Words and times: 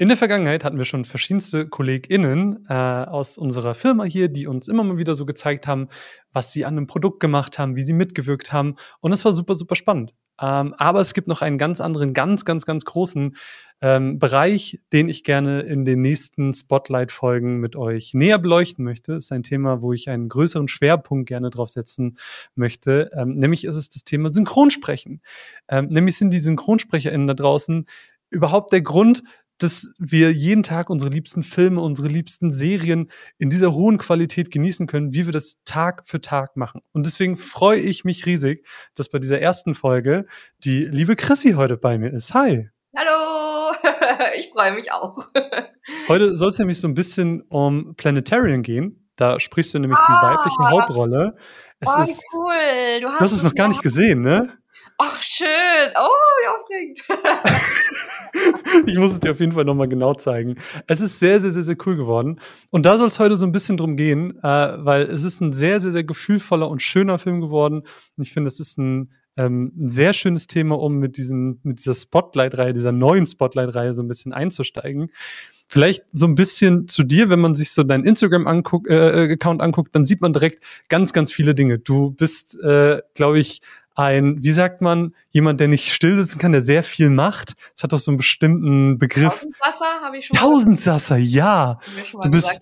In 0.00 0.06
der 0.06 0.16
Vergangenheit 0.16 0.62
hatten 0.62 0.78
wir 0.78 0.84
schon 0.84 1.04
verschiedenste 1.04 1.66
KollegInnen 1.66 2.66
äh, 2.68 2.72
aus 2.72 3.36
unserer 3.36 3.74
Firma 3.74 4.04
hier, 4.04 4.28
die 4.28 4.46
uns 4.46 4.68
immer 4.68 4.84
mal 4.84 4.96
wieder 4.96 5.16
so 5.16 5.26
gezeigt 5.26 5.66
haben, 5.66 5.88
was 6.32 6.52
sie 6.52 6.64
an 6.64 6.76
einem 6.76 6.86
Produkt 6.86 7.18
gemacht 7.18 7.58
haben, 7.58 7.74
wie 7.74 7.82
sie 7.82 7.94
mitgewirkt 7.94 8.52
haben. 8.52 8.76
Und 9.00 9.10
das 9.10 9.24
war 9.24 9.32
super, 9.32 9.56
super 9.56 9.74
spannend. 9.74 10.14
Ähm, 10.40 10.72
aber 10.78 11.00
es 11.00 11.14
gibt 11.14 11.26
noch 11.26 11.42
einen 11.42 11.58
ganz 11.58 11.80
anderen, 11.80 12.14
ganz, 12.14 12.44
ganz, 12.44 12.64
ganz 12.64 12.84
großen 12.84 13.34
ähm, 13.80 14.20
Bereich, 14.20 14.80
den 14.92 15.08
ich 15.08 15.24
gerne 15.24 15.62
in 15.62 15.84
den 15.84 16.00
nächsten 16.00 16.52
Spotlight-Folgen 16.52 17.58
mit 17.58 17.74
euch 17.74 18.14
näher 18.14 18.38
beleuchten 18.38 18.84
möchte. 18.84 19.14
Das 19.14 19.24
ist 19.24 19.32
ein 19.32 19.42
Thema, 19.42 19.82
wo 19.82 19.92
ich 19.92 20.08
einen 20.08 20.28
größeren 20.28 20.68
Schwerpunkt 20.68 21.28
gerne 21.28 21.50
drauf 21.50 21.70
setzen 21.70 22.18
möchte. 22.54 23.10
Ähm, 23.14 23.34
nämlich 23.34 23.64
ist 23.64 23.74
es 23.74 23.88
das 23.88 24.04
Thema 24.04 24.30
Synchronsprechen. 24.30 25.22
Ähm, 25.68 25.88
nämlich 25.88 26.18
sind 26.18 26.30
die 26.30 26.38
SynchronsprecherInnen 26.38 27.26
da 27.26 27.34
draußen 27.34 27.86
überhaupt 28.30 28.72
der 28.72 28.82
Grund, 28.82 29.24
dass 29.58 29.92
wir 29.98 30.32
jeden 30.32 30.62
Tag 30.62 30.88
unsere 30.88 31.10
liebsten 31.10 31.42
Filme, 31.42 31.80
unsere 31.80 32.08
liebsten 32.08 32.50
Serien 32.50 33.10
in 33.38 33.50
dieser 33.50 33.74
hohen 33.74 33.98
Qualität 33.98 34.50
genießen 34.50 34.86
können, 34.86 35.12
wie 35.12 35.26
wir 35.26 35.32
das 35.32 35.56
Tag 35.64 36.08
für 36.08 36.20
Tag 36.20 36.56
machen. 36.56 36.80
Und 36.92 37.06
deswegen 37.06 37.36
freue 37.36 37.80
ich 37.80 38.04
mich 38.04 38.26
riesig, 38.26 38.64
dass 38.94 39.08
bei 39.08 39.18
dieser 39.18 39.40
ersten 39.40 39.74
Folge 39.74 40.26
die 40.64 40.84
liebe 40.84 41.16
Chrissy 41.16 41.52
heute 41.52 41.76
bei 41.76 41.98
mir 41.98 42.12
ist. 42.12 42.34
Hi. 42.34 42.70
Hallo, 42.96 43.72
ich 44.36 44.50
freue 44.50 44.72
mich 44.72 44.92
auch. 44.92 45.28
heute 46.08 46.34
soll 46.34 46.50
es 46.50 46.58
nämlich 46.58 46.80
so 46.80 46.88
ein 46.88 46.94
bisschen 46.94 47.42
um 47.42 47.94
Planetarian 47.96 48.62
gehen. 48.62 49.08
Da 49.16 49.40
sprichst 49.40 49.74
du 49.74 49.80
nämlich 49.80 49.98
ah, 50.00 50.06
die 50.06 50.26
weibliche 50.26 50.70
Hauptrolle. 50.70 51.36
Es 51.80 51.88
oh, 51.94 52.00
ist, 52.00 52.24
cool. 52.32 53.00
Du 53.00 53.08
hast, 53.08 53.20
du 53.20 53.24
hast 53.24 53.32
es 53.32 53.42
noch 53.42 53.54
gar 53.54 53.68
nicht 53.68 53.82
gesehen, 53.82 54.22
ne? 54.22 54.52
Ach, 55.00 55.22
schön. 55.22 55.46
Oh, 55.94 56.08
wie 56.40 56.48
aufregend. 56.48 57.00
ich 58.88 58.98
muss 58.98 59.12
es 59.12 59.20
dir 59.20 59.30
auf 59.30 59.38
jeden 59.38 59.52
Fall 59.52 59.64
nochmal 59.64 59.86
genau 59.86 60.14
zeigen. 60.14 60.56
Es 60.88 61.00
ist 61.00 61.20
sehr, 61.20 61.40
sehr, 61.40 61.52
sehr, 61.52 61.62
sehr 61.62 61.76
cool 61.86 61.96
geworden. 61.96 62.40
Und 62.72 62.84
da 62.84 62.96
soll 62.96 63.06
es 63.06 63.20
heute 63.20 63.36
so 63.36 63.46
ein 63.46 63.52
bisschen 63.52 63.76
drum 63.76 63.94
gehen, 63.94 64.36
äh, 64.42 64.42
weil 64.42 65.02
es 65.02 65.22
ist 65.22 65.40
ein 65.40 65.52
sehr, 65.52 65.78
sehr, 65.78 65.92
sehr 65.92 66.02
gefühlvoller 66.02 66.68
und 66.68 66.82
schöner 66.82 67.18
Film 67.18 67.40
geworden. 67.40 67.82
Und 68.16 68.22
ich 68.24 68.32
finde, 68.32 68.48
es 68.48 68.58
ist 68.58 68.76
ein, 68.76 69.12
ähm, 69.36 69.72
ein 69.78 69.90
sehr 69.90 70.12
schönes 70.14 70.48
Thema, 70.48 70.76
um 70.76 70.96
mit 70.96 71.16
diesem, 71.16 71.60
mit 71.62 71.78
dieser 71.78 71.94
Spotlight-Reihe, 71.94 72.72
dieser 72.72 72.90
neuen 72.90 73.24
Spotlight-Reihe 73.24 73.94
so 73.94 74.02
ein 74.02 74.08
bisschen 74.08 74.32
einzusteigen. 74.32 75.12
Vielleicht 75.68 76.06
so 76.10 76.26
ein 76.26 76.34
bisschen 76.34 76.88
zu 76.88 77.04
dir, 77.04 77.30
wenn 77.30 77.40
man 77.40 77.54
sich 77.54 77.70
so 77.70 77.84
deinen 77.84 78.04
Instagram-Account 78.04 78.88
äh, 78.88 79.32
äh 79.32 79.38
anguckt, 79.44 79.94
dann 79.94 80.06
sieht 80.06 80.22
man 80.22 80.32
direkt 80.32 80.64
ganz, 80.88 81.12
ganz 81.12 81.32
viele 81.32 81.54
Dinge. 81.54 81.78
Du 81.78 82.10
bist, 82.10 82.58
äh, 82.62 83.00
glaube 83.14 83.38
ich, 83.38 83.60
ein, 83.98 84.44
wie 84.44 84.52
sagt 84.52 84.80
man, 84.80 85.12
jemand, 85.30 85.58
der 85.58 85.66
nicht 85.66 85.92
still 85.92 86.16
sitzen 86.16 86.38
kann, 86.38 86.52
der 86.52 86.62
sehr 86.62 86.84
viel 86.84 87.10
macht. 87.10 87.54
Das 87.74 87.82
hat 87.82 87.92
doch 87.92 87.98
so 87.98 88.12
einen 88.12 88.18
bestimmten 88.18 88.96
Begriff. 88.96 89.40
Tausendsasser 89.40 90.00
habe 90.02 90.18
ich 90.18 90.26
schon. 90.26 90.36
Tausendsasser, 90.36 91.16
ja. 91.16 91.80
Du 92.22 92.30
bist 92.30 92.60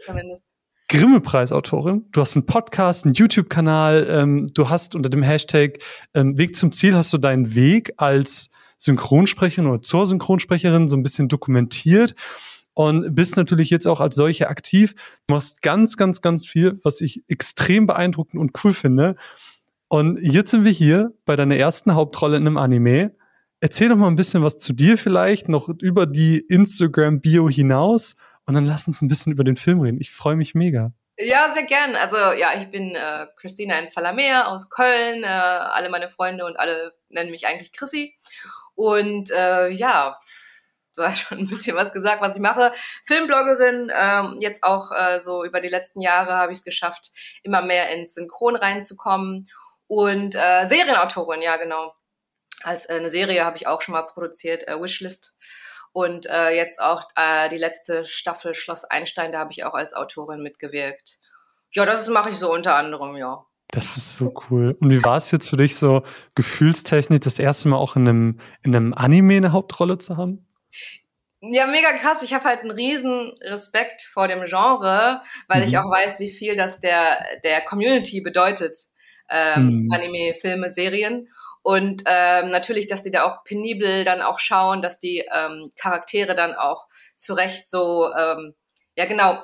Grimme-Preisautorin. 0.89 2.07
Du 2.11 2.23
hast 2.23 2.37
einen 2.37 2.47
Podcast, 2.47 3.05
einen 3.05 3.15
YouTube-Kanal. 3.15 4.07
Ähm, 4.09 4.47
du 4.55 4.71
hast 4.71 4.95
unter 4.95 5.11
dem 5.11 5.23
Hashtag 5.23 5.81
ähm, 6.15 6.39
Weg 6.39 6.57
zum 6.57 6.73
Ziel 6.73 6.95
hast 6.95 7.13
du 7.13 7.19
deinen 7.19 7.55
Weg 7.55 7.93
als 7.99 8.49
Synchronsprecherin 8.79 9.69
oder 9.69 9.83
zur 9.83 10.07
Synchronsprecherin 10.07 10.89
so 10.89 10.97
ein 10.97 11.03
bisschen 11.03 11.29
dokumentiert 11.29 12.15
und 12.73 13.15
bist 13.15 13.37
natürlich 13.37 13.69
jetzt 13.69 13.87
auch 13.87 14.01
als 14.01 14.15
solche 14.15 14.49
aktiv. 14.49 14.95
Du 15.27 15.35
machst 15.35 15.61
ganz, 15.61 15.99
ganz, 15.99 16.23
ganz 16.23 16.47
viel, 16.47 16.79
was 16.83 17.03
ich 17.03 17.25
extrem 17.29 17.87
beeindruckend 17.87 18.41
und 18.41 18.53
cool 18.65 18.73
finde. 18.73 19.17
Und 19.89 20.19
jetzt 20.21 20.51
sind 20.51 20.65
wir 20.65 20.73
hier 20.73 21.13
bei 21.25 21.37
deiner 21.37 21.57
ersten 21.57 21.95
Hauptrolle 21.95 22.37
in 22.37 22.47
einem 22.47 22.57
Anime. 22.57 23.15
Erzähl 23.61 23.89
doch 23.89 23.97
mal 23.97 24.09
ein 24.09 24.17
bisschen 24.17 24.43
was 24.43 24.59
zu 24.59 24.73
dir 24.73 24.99
vielleicht, 24.99 25.49
noch 25.49 25.69
über 25.69 26.07
die 26.07 26.41
Instagram-Bio 26.41 27.49
hinaus. 27.49 28.17
Und 28.47 28.55
dann 28.55 28.67
lass 28.67 28.87
uns 28.87 29.03
ein 29.03 29.09
bisschen 29.09 29.33
über 29.33 29.45
den 29.45 29.57
Film 29.57 29.81
reden. 29.81 30.01
Ich 30.01 30.11
freue 30.11 30.37
mich 30.37 30.55
mega. 30.55 30.93
Ja, 31.19 31.53
sehr 31.55 31.65
gern. 31.65 31.95
Also 31.97 32.17
ja, 32.17 32.61
ich 32.61 32.71
bin 32.71 32.95
äh, 32.95 33.27
Christina 33.37 33.79
in 33.79 33.89
Salamea 33.89 34.47
aus 34.47 34.69
Köln. 34.69 35.25
Äh, 35.25 35.27
alle 35.27 35.89
meine 35.89 36.11
Freunde 36.11 36.45
und 36.45 36.59
alle 36.59 36.93
nennen 37.09 37.31
mich 37.31 37.47
eigentlich 37.47 37.73
Chrissy. 37.73 38.15
Und 38.75 39.31
äh, 39.31 39.69
ja, 39.69 40.19
du 40.97 41.03
hast 41.03 41.21
schon 41.21 41.39
ein 41.39 41.49
bisschen 41.49 41.77
was 41.77 41.93
gesagt, 41.93 42.21
was 42.21 42.37
ich 42.37 42.43
mache. 42.43 42.73
Filmbloggerin, 43.05 43.91
ähm, 43.95 44.37
jetzt 44.39 44.63
auch 44.63 44.93
äh, 44.93 45.21
so 45.21 45.45
über 45.45 45.61
die 45.61 45.69
letzten 45.69 46.01
Jahre 46.01 46.35
habe 46.35 46.53
ich 46.53 46.59
es 46.59 46.65
geschafft, 46.65 47.13
immer 47.43 47.63
mehr 47.63 47.91
ins 47.91 48.15
Synchron 48.15 48.57
reinzukommen 48.57 49.49
und 49.87 50.35
äh, 50.35 50.67
Serienautorin, 50.67 51.43
ja 51.43 51.57
genau. 51.57 51.95
Als 52.63 52.89
äh, 52.89 52.95
eine 52.95 53.11
Serie 53.11 53.45
habe 53.45 53.57
ich 53.57 53.67
auch 53.67 53.83
schon 53.83 53.93
mal 53.93 54.03
produziert, 54.03 54.67
äh, 54.67 54.81
Wishlist. 54.81 55.37
Und 55.93 56.27
äh, 56.27 56.51
jetzt 56.51 56.81
auch 56.81 57.05
äh, 57.17 57.49
die 57.49 57.57
letzte 57.57 58.05
Staffel 58.05 58.55
Schloss 58.55 58.85
Einstein, 58.85 59.33
da 59.33 59.39
habe 59.39 59.53
ich 59.53 59.65
auch 59.65 59.75
als 59.75 59.95
Autorin 59.95 60.43
mitgewirkt. 60.43 61.21
Ja, 61.73 61.87
das 61.87 62.09
mache 62.09 62.31
ich 62.31 62.37
so 62.37 62.53
unter 62.53 62.75
anderem, 62.75 63.17
ja. 63.17 63.47
Das 63.69 63.97
ist 63.97 64.17
so 64.17 64.33
cool. 64.51 64.77
Und 64.81 64.91
wie 64.91 65.03
war 65.03 65.17
es 65.17 65.31
jetzt 65.31 65.49
für 65.49 65.57
dich 65.57 65.77
so 65.77 66.03
gefühlstechnisch 66.35 67.21
das 67.21 67.39
erste 67.39 67.69
Mal 67.69 67.79
auch 67.79 67.97
in 67.97 68.09
einem, 68.09 68.41
in 68.63 68.77
einem 68.77 68.95
Anime 68.95 69.37
eine 69.37 69.53
Hauptrolle 69.53 69.99
zu 69.99 70.17
haben? 70.17 70.47
Ja, 71.41 71.67
mega 71.67 71.93
krass. 71.93 72.23
Ich 72.23 72.33
habe 72.33 72.45
halt 72.45 72.61
einen 72.61 72.71
riesen 72.71 73.33
Respekt 73.43 74.03
vor 74.03 74.29
dem 74.29 74.45
Genre, 74.45 75.23
weil 75.49 75.61
mhm. 75.61 75.67
ich 75.67 75.79
auch 75.79 75.91
weiß, 75.91 76.21
wie 76.21 76.31
viel 76.31 76.57
das 76.57 76.81
der, 76.81 77.19
der 77.43 77.61
Community 77.63 78.21
bedeutet 78.21 78.77
ähm, 79.29 79.85
mhm. 79.85 79.93
Anime, 79.93 80.35
Filme, 80.41 80.71
Serien. 80.71 81.29
Und 81.63 82.05
ähm, 82.07 82.51
natürlich, 82.51 82.87
dass 82.87 83.03
die 83.03 83.11
da 83.11 83.25
auch 83.25 83.43
penibel 83.43 84.05
dann 84.05 84.23
auch 84.23 84.39
schauen, 84.39 84.83
dass 84.83 85.01
die 85.01 85.25
ähm, 85.33 85.71
Charaktere 85.77 86.35
dann 86.37 86.55
auch 86.55 86.87
zurecht 87.17 87.69
so, 87.69 88.13
ähm, 88.15 88.55
ja 88.95 89.07
genau, 89.07 89.43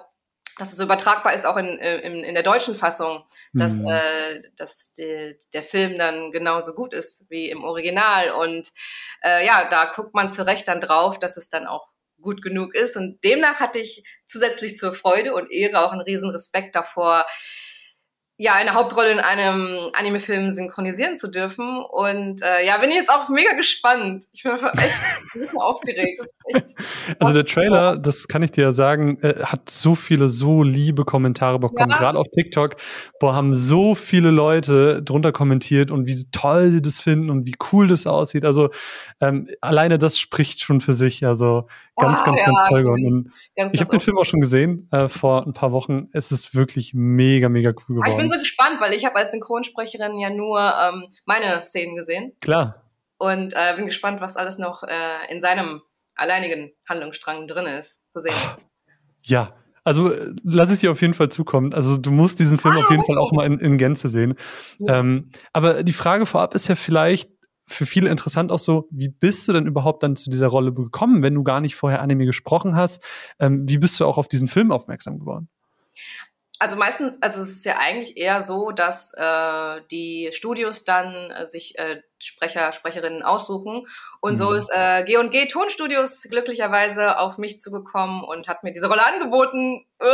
dass 0.59 0.71
es 0.71 0.77
so 0.77 0.85
übertragbar 0.85 1.33
ist 1.35 1.47
auch 1.47 1.57
in, 1.57 1.67
in, 1.67 2.23
in 2.23 2.35
der 2.35 2.43
deutschen 2.43 2.75
Fassung, 2.75 3.25
dass, 3.53 3.81
mhm. 3.81 3.89
äh, 3.89 4.43
dass 4.57 4.93
die, 4.93 5.37
der 5.55 5.63
Film 5.63 5.99
dann 5.99 6.31
genauso 6.31 6.75
gut 6.75 6.95
ist 6.95 7.25
wie 7.31 7.51
im 7.51 7.65
Original. 7.65 8.31
Und 8.33 8.69
äh, 9.25 9.45
ja, 9.47 9.69
da 9.69 9.87
guckt 9.87 10.15
man 10.15 10.31
zurecht 10.31 10.69
dann 10.69 10.81
drauf, 10.81 11.19
dass 11.19 11.37
es 11.37 11.49
dann 11.49 11.67
auch 11.67 11.89
gut 12.21 12.43
genug 12.43 12.75
ist. 12.75 12.97
Und 12.97 13.23
demnach 13.25 13.61
hatte 13.61 13.79
ich 13.79 14.05
zusätzlich 14.27 14.77
zur 14.77 14.95
Freude 14.95 15.35
und 15.35 15.51
Ehre 15.51 15.81
auch 15.81 15.93
einen 15.93 16.03
riesen 16.03 16.31
Respekt 16.31 16.77
davor, 16.77 17.27
ja, 18.39 18.55
eine 18.55 18.75
Hauptrolle 18.75 19.13
in 19.13 19.19
einem 19.19 19.91
Anime-Film 19.93 20.53
synchronisieren 20.53 21.17
zu 21.17 21.31
dürfen. 21.31 21.83
Und 21.83 22.43
äh, 22.43 22.67
ja, 22.67 22.79
bin 22.79 22.91
ich 22.91 22.97
jetzt 22.97 23.11
auch 23.11 23.29
mega 23.29 23.53
gespannt. 23.53 24.25
Ich 24.33 24.43
bin 24.43 24.53
echt 24.53 25.57
aufgeregt. 25.57 26.21
also 27.19 27.35
der 27.35 27.45
Trailer, 27.45 27.99
das 27.99 28.27
kann 28.29 28.43
ich 28.43 28.51
dir 28.51 28.63
ja 28.65 28.73
sagen, 28.73 29.19
äh, 29.23 29.45
hat 29.45 29.69
so 29.71 29.95
viele, 29.95 30.29
so 30.29 30.63
liebe 30.63 31.05
Kommentare 31.05 31.59
bekommen. 31.59 31.91
Ja. 31.91 31.99
Gerade 31.99 32.19
auf 32.19 32.27
TikTok, 32.35 32.77
boah, 33.21 33.35
haben 33.35 33.55
so 33.55 33.95
viele 33.95 34.31
Leute 34.31 35.03
drunter 35.03 35.33
kommentiert 35.33 35.91
und 35.91 36.07
wie 36.07 36.25
toll 36.33 36.71
sie 36.71 36.83
das 36.83 37.01
finden 37.01 37.31
und 37.31 37.47
wie 37.47 37.55
cool 37.73 37.87
das 37.87 38.07
aussieht. 38.07 38.45
Also 38.45 38.71
ähm, 39.21 39.49
alleine 39.61 39.99
das 39.99 40.19
spricht 40.19 40.63
schon 40.63 40.81
für 40.81 40.95
sich. 40.95 41.25
Also 41.25 41.69
ganz, 41.97 42.21
oh, 42.21 42.25
ganz, 42.25 42.41
ja, 42.41 42.47
ganz 42.47 42.61
toll 42.69 42.83
geworden. 42.83 43.07
Und 43.07 43.33
ganz, 43.57 43.75
ich 43.75 43.81
habe 43.81 43.91
den 43.91 44.01
Film 44.01 44.19
auch 44.19 44.25
schon 44.25 44.41
gesehen 44.41 44.89
äh, 44.91 45.09
vor 45.09 45.47
ein 45.47 45.53
paar 45.53 45.73
Wochen. 45.73 46.09
Es 46.13 46.33
ist 46.33 46.55
wirklich 46.55 46.93
mega, 46.95 47.49
mega 47.49 47.71
cool 47.71 47.97
geworden. 47.97 48.22
Ich 48.25 48.31
bin 48.31 48.39
so 48.39 48.43
gespannt, 48.43 48.81
weil 48.81 48.93
ich 48.93 49.05
habe 49.05 49.17
als 49.17 49.31
Synchronsprecherin 49.31 50.19
ja 50.19 50.31
nur 50.31 50.61
ähm, 50.61 51.09
meine 51.25 51.63
Szenen 51.65 51.97
gesehen. 51.97 52.33
Klar. 52.41 52.91
Und 53.19 53.55
äh, 53.55 53.75
bin 53.77 53.87
gespannt, 53.87 54.21
was 54.21 54.37
alles 54.37 54.59
noch 54.59 54.83
äh, 54.83 55.31
in 55.31 55.41
seinem 55.41 55.83
alleinigen 56.15 56.73
Handlungsstrang 56.89 57.47
drin 57.47 57.67
ist, 57.67 58.13
zu 58.13 58.21
sehen 58.21 58.35
ist. 58.35 58.59
Ja, 59.23 59.55
also 59.85 60.13
äh, 60.13 60.35
lass 60.43 60.71
es 60.71 60.81
dir 60.81 60.91
auf 60.91 61.01
jeden 61.01 61.15
Fall 61.15 61.29
zukommen. 61.29 61.73
Also 61.75 61.97
du 61.97 62.11
musst 62.11 62.39
diesen 62.39 62.59
Film 62.59 62.77
ah, 62.77 62.81
auf 62.81 62.91
jeden 62.91 63.05
Fall 63.05 63.19
auch 63.19 63.33
mal 63.33 63.47
in, 63.47 63.59
in 63.59 63.79
Gänze 63.79 64.09
sehen. 64.09 64.35
Ja. 64.79 65.01
Ähm, 65.01 65.31
aber 65.53 65.83
die 65.83 65.93
Frage 65.93 66.27
vorab 66.27 66.55
ist 66.55 66.69
ja 66.69 66.75
vielleicht, 66.75 67.31
für 67.69 67.87
viele 67.87 68.11
interessant 68.11 68.51
auch 68.53 68.59
so, 68.59 68.89
wie 68.91 69.09
bist 69.09 69.49
du 69.49 69.53
denn 69.53 69.67
überhaupt 69.67 70.03
dann 70.03 70.17
zu 70.17 70.31
dieser 70.31 70.49
Rolle 70.49 70.75
gekommen, 70.75 71.23
wenn 71.23 71.35
du 71.35 71.43
gar 71.43 71.61
nicht 71.61 71.77
vorher 71.77 72.03
Anime 72.03 72.27
gesprochen 72.27 72.77
hast? 72.77 73.03
Ähm, 73.39 73.69
wie 73.69 73.79
bist 73.79 73.99
du 73.99 74.05
auch 74.05 74.19
auf 74.19 74.29
diesen 74.29 74.49
Film 74.49 74.73
aufmerksam 74.73 75.19
geworden? 75.19 75.49
Also 76.63 76.77
meistens, 76.77 77.21
also 77.21 77.43
es 77.43 77.51
ist 77.51 77.65
ja 77.65 77.79
eigentlich 77.79 78.17
eher 78.17 78.41
so, 78.41 78.71
dass 78.71 79.13
äh, 79.15 79.81
die 79.91 80.31
Studios 80.31 80.85
dann 80.85 81.33
äh, 81.33 81.49
sich 81.49 81.77
äh, 81.77 82.03
Sprecher, 82.21 82.73
Sprecherinnen 82.73 83.25
aussuchen. 83.25 83.85
Und 84.21 84.35
mhm. 84.35 84.37
so 84.37 84.53
ist 84.53 84.71
äh, 84.73 85.03
G&G 85.03 85.49
Tonstudios 85.49 86.23
glücklicherweise 86.23 87.19
auf 87.19 87.39
mich 87.39 87.59
zugekommen 87.59 88.23
und 88.23 88.47
hat 88.47 88.63
mir 88.63 88.73
diese 88.73 88.87
Rolle 88.87 89.05
angeboten. 89.05 89.85
Äh, 89.99 90.07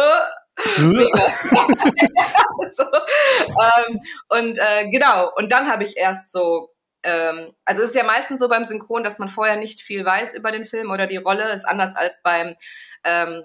so, 2.71 2.85
ähm, 2.85 4.01
und 4.31 4.59
äh, 4.59 4.89
genau, 4.91 5.31
und 5.37 5.53
dann 5.53 5.71
habe 5.71 5.85
ich 5.85 5.99
erst 5.99 6.33
so 6.33 6.71
ähm, 7.03 7.53
also 7.67 7.83
es 7.83 7.91
ist 7.91 7.97
ja 7.97 8.05
meistens 8.05 8.41
so 8.41 8.49
beim 8.49 8.65
Synchron, 8.65 9.05
dass 9.05 9.19
man 9.19 9.29
vorher 9.29 9.57
nicht 9.57 9.83
viel 9.83 10.03
weiß 10.03 10.35
über 10.35 10.51
den 10.51 10.65
Film 10.65 10.91
oder 10.91 11.07
die 11.07 11.19
Rolle. 11.19 11.53
Ist 11.53 11.69
anders 11.69 11.95
als 11.95 12.23
beim 12.23 12.57
ähm, 13.05 13.45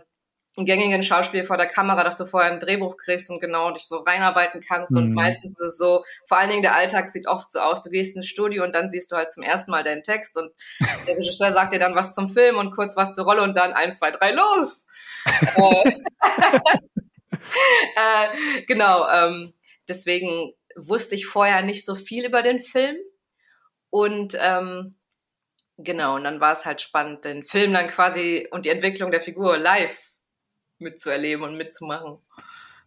im 0.56 0.66
gängigen 0.66 1.04
Schauspiel 1.04 1.46
vor 1.46 1.58
der 1.58 1.66
Kamera, 1.68 2.04
dass 2.04 2.18
du 2.18 2.26
vorher 2.26 2.52
ein 2.52 2.60
Drehbuch 2.60 2.98
kriegst 2.98 3.30
und 3.30 3.40
genau 3.40 3.72
dich 3.72 3.88
so 3.88 3.98
reinarbeiten 3.98 4.62
kannst. 4.62 4.92
Mhm. 4.92 4.98
Und 4.98 5.14
meistens 5.14 5.60
ist 5.60 5.66
es 5.66 5.78
so, 5.78 6.04
vor 6.28 6.38
allen 6.38 6.50
Dingen 6.50 6.62
der 6.62 6.76
Alltag 6.76 7.10
sieht 7.10 7.28
oft 7.28 7.52
so 7.52 7.60
aus, 7.60 7.82
du 7.82 7.90
gehst 7.90 8.16
ins 8.16 8.28
Studio 8.28 8.64
und 8.64 8.74
dann 8.74 8.90
siehst 8.90 9.12
du 9.12 9.16
halt 9.16 9.32
zum 9.32 9.44
ersten 9.44 9.72
Mal 9.72 9.84
deinen 9.84 10.04
Text 10.04 10.38
und 10.38 10.52
der 11.08 11.18
Regisseur 11.18 11.54
sagt 11.54 11.74
dir 11.74 11.80
dann 11.80 11.96
was 11.96 12.14
zum 12.14 12.30
Film 12.30 12.58
und 12.58 12.76
kurz 12.76 12.96
was 12.96 13.16
zur 13.16 13.26
Rolle 13.26 13.42
und 13.42 13.58
dann 13.58 13.74
eins, 13.74 14.00
zwei, 14.00 14.12
drei, 14.12 14.32
los! 14.32 14.88
Äh, 15.26 15.92
äh, 17.96 18.62
genau, 18.68 19.08
ähm, 19.10 19.54
deswegen 19.88 20.54
wusste 20.76 21.16
ich 21.16 21.26
vorher 21.26 21.62
nicht 21.64 21.86
so 21.86 21.96
viel 21.96 22.26
über 22.26 22.42
den 22.42 22.60
Film 22.60 22.98
und 23.90 24.38
ähm, 24.40 24.98
genau, 25.78 26.16
und 26.16 26.26
dann 26.26 26.42
war 26.42 26.54
es 26.54 26.66
halt 26.66 26.82
spannend, 26.82 27.24
den 27.24 27.46
Film 27.46 27.74
dann 27.74 27.88
quasi 27.88 28.48
und 28.52 28.66
die 28.66 28.70
Entwicklung 28.70 29.12
der 29.12 29.22
Figur 29.22 29.58
live 29.58 30.13
mitzuerleben 30.80 31.44
und 31.44 31.58
mitzumachen. 31.58 32.18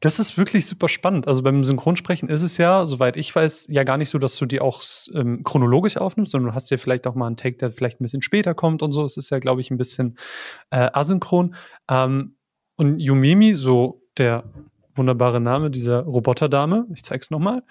Das 0.00 0.18
ist 0.18 0.36
wirklich 0.36 0.66
super 0.66 0.88
spannend. 0.88 1.26
Also 1.26 1.42
beim 1.42 1.64
Synchronsprechen 1.64 2.28
ist 2.28 2.42
es 2.42 2.58
ja, 2.58 2.84
soweit 2.84 3.16
ich 3.16 3.34
weiß, 3.34 3.66
ja 3.70 3.82
gar 3.82 3.96
nicht 3.96 4.10
so, 4.10 4.18
dass 4.18 4.36
du 4.36 4.44
die 4.44 4.60
auch 4.60 4.82
ähm, 5.14 5.42
chronologisch 5.42 5.96
aufnimmst, 5.96 6.32
sondern 6.32 6.50
du 6.50 6.54
hast 6.54 6.70
ja 6.70 6.76
vielleicht 6.76 7.06
auch 7.06 7.14
mal 7.14 7.26
einen 7.26 7.36
Take, 7.36 7.56
der 7.56 7.70
vielleicht 7.70 8.00
ein 8.00 8.04
bisschen 8.04 8.20
später 8.20 8.54
kommt 8.54 8.82
und 8.82 8.92
so. 8.92 9.04
Es 9.04 9.16
ist 9.16 9.30
ja, 9.30 9.38
glaube 9.38 9.62
ich, 9.62 9.70
ein 9.70 9.78
bisschen 9.78 10.18
äh, 10.70 10.90
asynchron. 10.92 11.54
Ähm, 11.88 12.36
und 12.76 13.00
Yumimi, 13.00 13.54
so 13.54 14.02
der 14.18 14.44
wunderbare 14.94 15.40
Name 15.40 15.70
dieser 15.70 16.00
Roboterdame, 16.00 16.86
ich 16.94 17.02
zeig's 17.02 17.30
nochmal, 17.30 17.62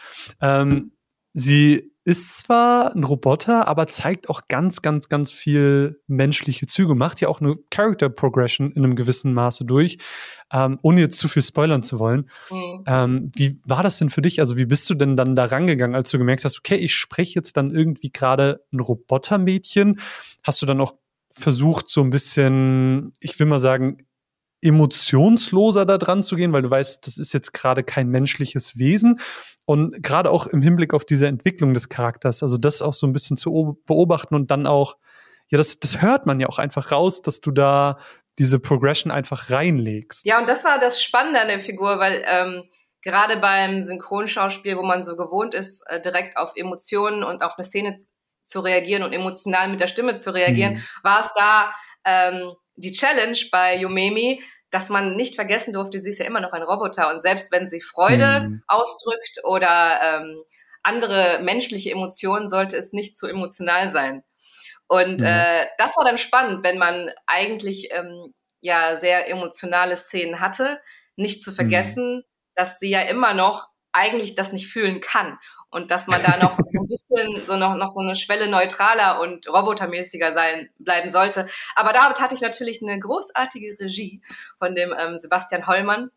ähm, 0.42 0.92
sie 1.34 1.92
ist 2.06 2.38
zwar 2.38 2.96
ein 2.96 3.04
Roboter, 3.04 3.68
aber 3.68 3.88
zeigt 3.88 4.30
auch 4.30 4.42
ganz, 4.48 4.84
ganz, 4.84 5.10
ganz 5.10 5.32
viel 5.32 6.00
menschliche 6.06 6.68
Züge, 6.68 6.94
macht 6.94 7.20
ja 7.20 7.28
auch 7.28 7.42
eine 7.42 7.56
Character 7.72 8.10
Progression 8.10 8.72
in 8.72 8.86
einem 8.86 8.96
gewissen 8.96 9.34
Maße 9.34 9.66
durch, 9.66 9.98
ähm, 10.54 10.78
ohne 10.84 11.02
jetzt 11.02 11.18
zu 11.18 11.28
viel 11.28 11.42
spoilern 11.42 11.82
zu 11.82 11.98
wollen. 11.98 12.30
Mhm. 12.52 12.84
Ähm, 12.86 13.32
wie 13.36 13.60
war 13.66 13.82
das 13.82 13.98
denn 13.98 14.12
für 14.12 14.22
dich? 14.22 14.40
Also 14.40 14.56
wie 14.56 14.68
bist 14.68 14.88
du 14.88 14.94
denn 14.94 15.18
dann 15.18 15.36
da 15.36 15.46
rangegangen, 15.46 15.96
als 15.96 16.12
du 16.12 16.20
gemerkt 16.20 16.46
hast, 16.46 16.60
okay, 16.60 16.76
ich 16.76 16.94
spreche 16.94 17.34
jetzt 17.40 17.58
dann 17.58 17.72
irgendwie 17.72 18.12
gerade 18.12 18.64
ein 18.72 18.80
Robotermädchen? 18.80 20.00
Hast 20.44 20.62
du 20.62 20.68
dann 20.68 20.82
auch 20.82 20.94
versucht, 21.32 21.90
so 21.90 22.02
ein 22.02 22.12
bisschen, 22.12 23.14
ich 23.20 23.40
will 23.40 23.48
mal 23.48 23.60
sagen, 23.60 24.05
emotionsloser 24.66 25.86
da 25.86 25.98
dran 25.98 26.24
zu 26.24 26.36
gehen, 26.36 26.52
weil 26.52 26.64
du 26.64 26.70
weißt, 26.70 27.06
das 27.06 27.18
ist 27.18 27.34
jetzt 27.34 27.54
gerade 27.54 27.84
kein 27.84 28.10
menschliches 28.10 28.80
Wesen. 28.80 29.20
Und 29.66 30.02
gerade 30.04 30.32
auch 30.32 30.48
im 30.48 30.62
Hinblick 30.62 30.94
auf 30.94 31.06
diese 31.06 31.28
Entwicklung 31.28 31.74
des 31.74 31.90
Charakters, 31.90 32.42
also 32.42 32.58
das 32.58 32.82
auch 32.82 32.94
so 32.94 33.08
ein 33.08 33.14
bisschen 33.14 33.38
zu 33.38 33.80
beobachten 33.86 34.36
und 34.36 34.52
dann 34.52 34.68
auch, 34.68 34.98
ja, 35.50 35.58
das, 35.58 35.80
das 35.80 36.02
hört 36.02 36.26
man 36.26 36.40
ja 36.40 36.48
auch 36.48 36.60
einfach 36.60 36.92
raus, 36.92 37.22
dass 37.22 37.42
du 37.42 37.52
da 37.52 38.00
diese 38.38 38.60
Progression 38.60 39.12
einfach 39.12 39.50
reinlegst. 39.50 40.26
Ja, 40.26 40.40
und 40.40 40.50
das 40.50 40.64
war 40.66 40.80
das 40.80 41.02
Spannende 41.02 41.42
an 41.42 41.48
der 41.48 41.62
Figur, 41.62 42.00
weil 42.00 42.24
ähm, 42.28 42.64
gerade 43.02 43.38
beim 43.38 43.84
Synchronschauspiel, 43.84 44.78
wo 44.78 44.84
man 44.84 45.04
so 45.04 45.16
gewohnt 45.16 45.54
ist, 45.54 45.84
äh, 45.88 46.02
direkt 46.02 46.38
auf 46.38 46.54
Emotionen 46.56 47.24
und 47.24 47.44
auf 47.44 47.58
eine 47.58 47.64
Szene 47.64 47.96
zu 48.44 48.60
reagieren 48.60 49.04
und 49.04 49.14
emotional 49.14 49.70
mit 49.70 49.80
der 49.80 49.88
Stimme 49.88 50.18
zu 50.18 50.34
reagieren, 50.34 50.74
mhm. 50.74 50.84
war 51.04 51.22
es 51.22 51.30
da 51.36 51.74
ähm, 52.04 52.54
die 52.76 52.92
Challenge 52.92 53.38
bei 53.52 53.78
Yumemi, 53.78 54.44
dass 54.72 54.90
man 54.90 55.16
nicht 55.16 55.36
vergessen 55.36 55.74
durfte, 55.74 56.00
sie 56.00 56.10
ist 56.10 56.20
ja 56.20 56.26
immer 56.26 56.42
noch 56.42 56.54
ein 56.54 56.64
Roboter 56.64 57.14
und 57.14 57.22
selbst 57.22 57.52
wenn 57.52 57.68
sie 57.68 57.82
Freude 57.82 58.42
mhm. 58.42 58.64
ausdrückt 58.68 59.42
oder 59.44 60.00
ähm, 60.02 60.44
andere 60.84 61.40
menschliche 61.42 61.92
Emotionen, 61.92 62.50
sollte 62.50 62.78
es 62.78 62.94
nicht 62.94 63.18
zu 63.18 63.28
emotional 63.28 63.90
sein. 63.90 64.24
Und 64.88 65.22
mhm. 65.22 65.28
äh, 65.28 65.66
das 65.78 65.98
war 65.98 66.06
dann 66.06 66.18
spannend, 66.18 66.64
wenn 66.64 66.78
man 66.78 67.10
eigentlich 67.26 67.90
ähm, 67.92 68.34
ja 68.62 68.98
sehr 68.98 69.30
emotionale 69.30 69.96
Szenen 69.96 70.40
hatte, 70.40 70.80
nicht 71.16 71.44
zu 71.44 71.52
vergessen, 71.52 72.18
mhm. 72.18 72.24
dass 72.56 72.80
sie 72.80 72.90
ja 72.90 73.02
immer 73.02 73.34
noch 73.34 73.68
eigentlich 73.92 74.36
das 74.36 74.52
nicht 74.52 74.68
fühlen 74.68 75.00
kann 75.00 75.38
und 75.76 75.92
dass 75.92 76.08
man 76.08 76.24
da 76.24 76.38
noch 76.38 76.58
ein 76.74 76.88
bisschen 76.88 77.46
so 77.46 77.58
noch, 77.58 77.76
noch 77.76 77.92
so 77.92 78.00
eine 78.00 78.16
Schwelle 78.16 78.48
neutraler 78.48 79.20
und 79.20 79.46
robotermäßiger 79.50 80.34
sein 80.34 80.70
bleiben 80.80 81.10
sollte. 81.10 81.48
Aber 81.76 81.92
damit 81.92 82.22
hatte 82.22 82.34
ich 82.34 82.40
natürlich 82.40 82.82
eine 82.82 82.98
großartige 82.98 83.78
Regie 83.78 84.22
von 84.58 84.74
dem 84.74 84.96
ähm, 84.98 85.18
Sebastian 85.18 85.68
Hollmann 85.68 86.12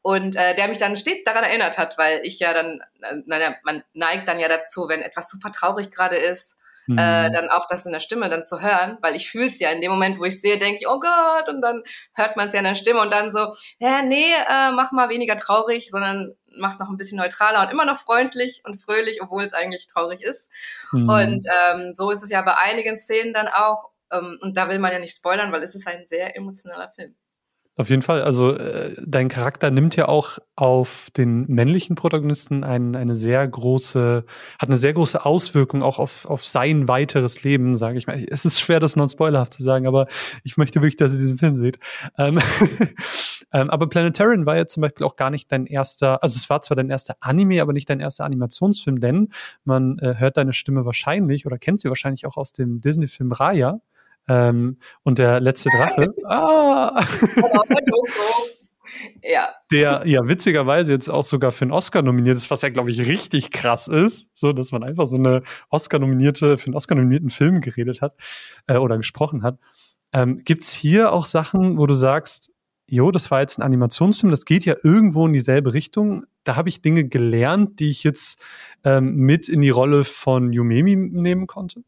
und 0.00 0.34
äh, 0.36 0.54
der 0.54 0.66
mich 0.68 0.78
dann 0.78 0.96
stets 0.96 1.24
daran 1.24 1.44
erinnert 1.44 1.76
hat, 1.76 1.98
weil 1.98 2.22
ich 2.24 2.38
ja 2.38 2.54
dann, 2.54 2.80
äh, 3.02 3.16
naja, 3.26 3.54
man 3.64 3.82
neigt 3.92 4.26
dann 4.28 4.40
ja 4.40 4.48
dazu, 4.48 4.88
wenn 4.88 5.02
etwas 5.02 5.30
super 5.30 5.52
traurig 5.52 5.90
gerade 5.90 6.16
ist, 6.16 6.56
mhm. 6.86 6.98
äh, 6.98 7.30
dann 7.30 7.48
auch 7.48 7.66
das 7.68 7.86
in 7.86 7.92
der 7.92 8.00
Stimme 8.00 8.28
dann 8.28 8.42
zu 8.42 8.60
hören, 8.60 8.98
weil 9.00 9.14
ich 9.16 9.30
fühle 9.30 9.46
es 9.46 9.58
ja 9.58 9.70
in 9.70 9.80
dem 9.80 9.90
Moment, 9.90 10.18
wo 10.18 10.24
ich 10.24 10.40
sehe, 10.40 10.58
denke 10.58 10.80
ich, 10.80 10.88
oh 10.88 11.00
Gott, 11.00 11.48
und 11.48 11.60
dann 11.60 11.82
hört 12.14 12.36
man 12.36 12.48
es 12.48 12.54
ja 12.54 12.60
in 12.60 12.64
der 12.64 12.74
Stimme 12.74 13.00
und 13.00 13.12
dann 13.12 13.32
so, 13.32 13.52
ja, 13.78 14.02
nee, 14.02 14.32
äh, 14.48 14.72
mach 14.72 14.92
mal 14.92 15.08
weniger 15.08 15.36
traurig, 15.36 15.90
sondern 15.90 16.34
mach's 16.58 16.78
noch 16.78 16.88
ein 16.88 16.96
bisschen 16.96 17.18
neutraler 17.18 17.62
und 17.62 17.70
immer 17.70 17.84
noch 17.84 17.98
freundlich 17.98 18.62
und 18.64 18.80
fröhlich, 18.80 19.22
obwohl 19.22 19.44
es 19.44 19.54
eigentlich 19.54 19.86
traurig 19.86 20.22
ist. 20.22 20.50
Mhm. 20.92 21.08
Und 21.08 21.46
ähm, 21.46 21.94
so 21.94 22.10
ist 22.10 22.22
es 22.22 22.30
ja 22.30 22.42
bei 22.42 22.56
einigen 22.56 22.96
Szenen 22.96 23.32
dann 23.32 23.48
auch. 23.48 23.90
Ähm, 24.10 24.38
und 24.42 24.56
da 24.56 24.68
will 24.68 24.78
man 24.78 24.92
ja 24.92 24.98
nicht 24.98 25.16
spoilern, 25.16 25.52
weil 25.52 25.62
es 25.62 25.74
ist 25.74 25.86
ein 25.86 26.06
sehr 26.06 26.36
emotionaler 26.36 26.90
Film. 26.90 27.16
Auf 27.78 27.88
jeden 27.88 28.02
Fall. 28.02 28.22
Also 28.22 28.54
äh, 28.54 28.94
dein 29.02 29.30
Charakter 29.30 29.70
nimmt 29.70 29.96
ja 29.96 30.06
auch 30.06 30.38
auf 30.56 31.08
den 31.16 31.46
männlichen 31.46 31.96
Protagonisten 31.96 32.64
ein, 32.64 32.94
eine 32.94 33.14
sehr 33.14 33.48
große, 33.48 34.26
hat 34.58 34.68
eine 34.68 34.76
sehr 34.76 34.92
große 34.92 35.24
Auswirkung 35.24 35.82
auch 35.82 35.98
auf, 35.98 36.26
auf 36.26 36.44
sein 36.44 36.86
weiteres 36.86 37.44
Leben, 37.44 37.74
sage 37.74 37.96
ich 37.96 38.06
mal. 38.06 38.22
Es 38.28 38.44
ist 38.44 38.60
schwer, 38.60 38.78
das 38.78 38.94
non 38.94 39.08
spoilerhaft 39.08 39.54
zu 39.54 39.62
sagen, 39.62 39.86
aber 39.86 40.06
ich 40.44 40.58
möchte 40.58 40.82
wirklich, 40.82 40.98
dass 40.98 41.14
ihr 41.14 41.18
diesen 41.18 41.38
Film 41.38 41.54
seht. 41.54 41.78
Ähm, 42.18 42.40
ähm, 43.54 43.70
aber 43.70 43.88
Planetarian 43.88 44.44
war 44.44 44.56
ja 44.56 44.66
zum 44.66 44.82
Beispiel 44.82 45.06
auch 45.06 45.16
gar 45.16 45.30
nicht 45.30 45.50
dein 45.50 45.64
erster, 45.64 46.22
also 46.22 46.36
es 46.36 46.50
war 46.50 46.60
zwar 46.60 46.76
dein 46.76 46.90
erster 46.90 47.16
Anime, 47.20 47.62
aber 47.62 47.72
nicht 47.72 47.88
dein 47.88 48.00
erster 48.00 48.26
Animationsfilm, 48.26 49.00
denn 49.00 49.30
man 49.64 49.98
äh, 50.00 50.16
hört 50.18 50.36
deine 50.36 50.52
Stimme 50.52 50.84
wahrscheinlich 50.84 51.46
oder 51.46 51.56
kennt 51.56 51.80
sie 51.80 51.88
wahrscheinlich 51.88 52.26
auch 52.26 52.36
aus 52.36 52.52
dem 52.52 52.82
Disney-Film 52.82 53.32
Raya. 53.32 53.80
Ähm, 54.28 54.78
und 55.02 55.18
der 55.18 55.40
letzte 55.40 55.70
Drache, 55.70 56.14
ah, 56.24 57.02
ja. 59.22 59.48
der 59.70 60.02
ja 60.06 60.28
witzigerweise 60.28 60.92
jetzt 60.92 61.08
auch 61.08 61.24
sogar 61.24 61.52
für 61.52 61.62
einen 61.62 61.72
Oscar 61.72 62.02
nominiert 62.02 62.36
ist, 62.36 62.50
was 62.50 62.62
ja, 62.62 62.68
glaube 62.68 62.90
ich, 62.90 63.06
richtig 63.06 63.50
krass 63.50 63.88
ist, 63.88 64.28
so 64.34 64.52
dass 64.52 64.72
man 64.72 64.84
einfach 64.84 65.06
so 65.06 65.16
eine 65.16 65.42
Oscar-nominierte, 65.70 66.58
für 66.58 66.66
einen 66.66 66.76
Oscar-nominierten 66.76 67.30
Film 67.30 67.60
geredet 67.60 68.00
hat 68.00 68.14
äh, 68.66 68.76
oder 68.76 68.96
gesprochen 68.96 69.42
hat. 69.42 69.58
Ähm, 70.12 70.42
gibt's 70.44 70.72
hier 70.72 71.12
auch 71.12 71.24
Sachen, 71.24 71.78
wo 71.78 71.86
du 71.86 71.94
sagst, 71.94 72.50
jo, 72.86 73.10
das 73.10 73.30
war 73.30 73.40
jetzt 73.40 73.58
ein 73.58 73.62
Animationsfilm, 73.62 74.30
das 74.30 74.44
geht 74.44 74.64
ja 74.64 74.76
irgendwo 74.82 75.26
in 75.26 75.32
dieselbe 75.32 75.72
Richtung. 75.72 76.24
Da 76.44 76.56
habe 76.56 76.68
ich 76.68 76.82
Dinge 76.82 77.08
gelernt, 77.08 77.80
die 77.80 77.90
ich 77.90 78.04
jetzt 78.04 78.40
ähm, 78.84 79.16
mit 79.16 79.48
in 79.48 79.62
die 79.62 79.70
Rolle 79.70 80.04
von 80.04 80.52
Yumemi 80.52 80.96
nehmen 80.96 81.46
konnte? 81.46 81.82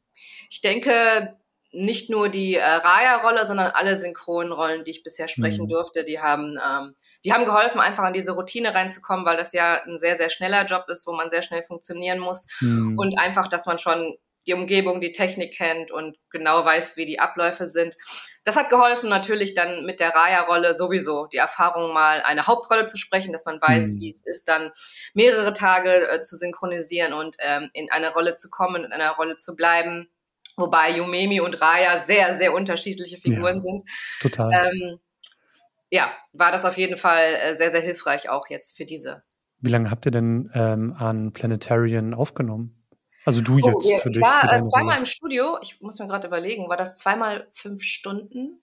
Ich 0.48 0.62
denke, 0.62 1.36
nicht 1.74 2.10
nur 2.10 2.28
die 2.28 2.54
äh, 2.54 2.64
Raya-Rolle, 2.64 3.46
sondern 3.46 3.72
alle 3.72 3.96
Synchronrollen, 3.96 4.84
die 4.84 4.92
ich 4.92 5.02
bisher 5.02 5.28
sprechen 5.28 5.64
mhm. 5.64 5.70
durfte, 5.70 6.04
die 6.04 6.20
haben, 6.20 6.58
ähm, 6.64 6.94
die 7.24 7.32
haben 7.32 7.44
geholfen, 7.44 7.80
einfach 7.80 8.06
in 8.06 8.12
diese 8.12 8.32
Routine 8.32 8.74
reinzukommen, 8.74 9.26
weil 9.26 9.36
das 9.36 9.52
ja 9.52 9.82
ein 9.82 9.98
sehr, 9.98 10.16
sehr 10.16 10.30
schneller 10.30 10.64
Job 10.64 10.84
ist, 10.88 11.06
wo 11.06 11.12
man 11.12 11.30
sehr 11.30 11.42
schnell 11.42 11.64
funktionieren 11.64 12.18
muss. 12.18 12.46
Mhm. 12.60 12.98
Und 12.98 13.18
einfach, 13.18 13.48
dass 13.48 13.66
man 13.66 13.78
schon 13.78 14.16
die 14.46 14.52
Umgebung, 14.52 15.00
die 15.00 15.12
Technik 15.12 15.54
kennt 15.54 15.90
und 15.90 16.16
genau 16.30 16.64
weiß, 16.64 16.96
wie 16.96 17.06
die 17.06 17.18
Abläufe 17.18 17.66
sind. 17.66 17.96
Das 18.44 18.56
hat 18.56 18.68
geholfen, 18.68 19.08
natürlich 19.08 19.54
dann 19.54 19.86
mit 19.86 20.00
der 20.00 20.14
Raya-Rolle 20.14 20.74
sowieso 20.74 21.26
die 21.26 21.38
Erfahrung 21.38 21.94
mal 21.94 22.20
eine 22.22 22.46
Hauptrolle 22.46 22.86
zu 22.86 22.98
sprechen, 22.98 23.32
dass 23.32 23.46
man 23.46 23.60
weiß, 23.60 23.92
mhm. 23.92 24.00
wie 24.00 24.10
es 24.10 24.20
ist, 24.24 24.48
dann 24.48 24.70
mehrere 25.14 25.54
Tage 25.54 26.08
äh, 26.08 26.20
zu 26.20 26.36
synchronisieren 26.36 27.14
und 27.14 27.36
ähm, 27.40 27.70
in 27.72 27.90
eine 27.90 28.12
Rolle 28.12 28.34
zu 28.34 28.50
kommen, 28.50 28.84
in 28.84 28.92
einer 28.92 29.12
Rolle 29.12 29.36
zu 29.36 29.56
bleiben 29.56 30.10
Wobei 30.56 30.96
Yumemi 30.96 31.40
und 31.40 31.60
Raya 31.60 31.98
sehr, 32.00 32.36
sehr 32.36 32.54
unterschiedliche 32.54 33.18
Figuren 33.18 33.56
ja, 33.56 33.62
sind. 33.62 33.84
Total. 34.20 34.52
Ähm, 34.52 34.98
ja, 35.90 36.12
war 36.32 36.52
das 36.52 36.64
auf 36.64 36.76
jeden 36.76 36.96
Fall 36.96 37.34
äh, 37.34 37.54
sehr, 37.56 37.70
sehr 37.70 37.80
hilfreich 37.80 38.28
auch 38.28 38.48
jetzt 38.48 38.76
für 38.76 38.84
diese. 38.84 39.22
Wie 39.60 39.70
lange 39.70 39.90
habt 39.90 40.06
ihr 40.06 40.12
denn 40.12 40.50
ähm, 40.54 40.94
an 40.98 41.32
Planetarian 41.32 42.14
aufgenommen? 42.14 42.84
Also 43.24 43.40
du 43.40 43.54
oh, 43.54 43.58
jetzt 43.58 43.86
oh, 43.86 43.98
für 43.98 44.10
dich. 44.10 44.18
Ich 44.18 44.22
war 44.22 44.52
äh, 44.52 44.66
zweimal 44.68 44.98
im 44.98 45.06
Studio, 45.06 45.58
ich 45.62 45.80
muss 45.80 45.98
mir 45.98 46.06
gerade 46.06 46.26
überlegen, 46.26 46.68
war 46.68 46.76
das 46.76 46.96
zweimal 46.96 47.48
fünf 47.52 47.82
Stunden? 47.82 48.60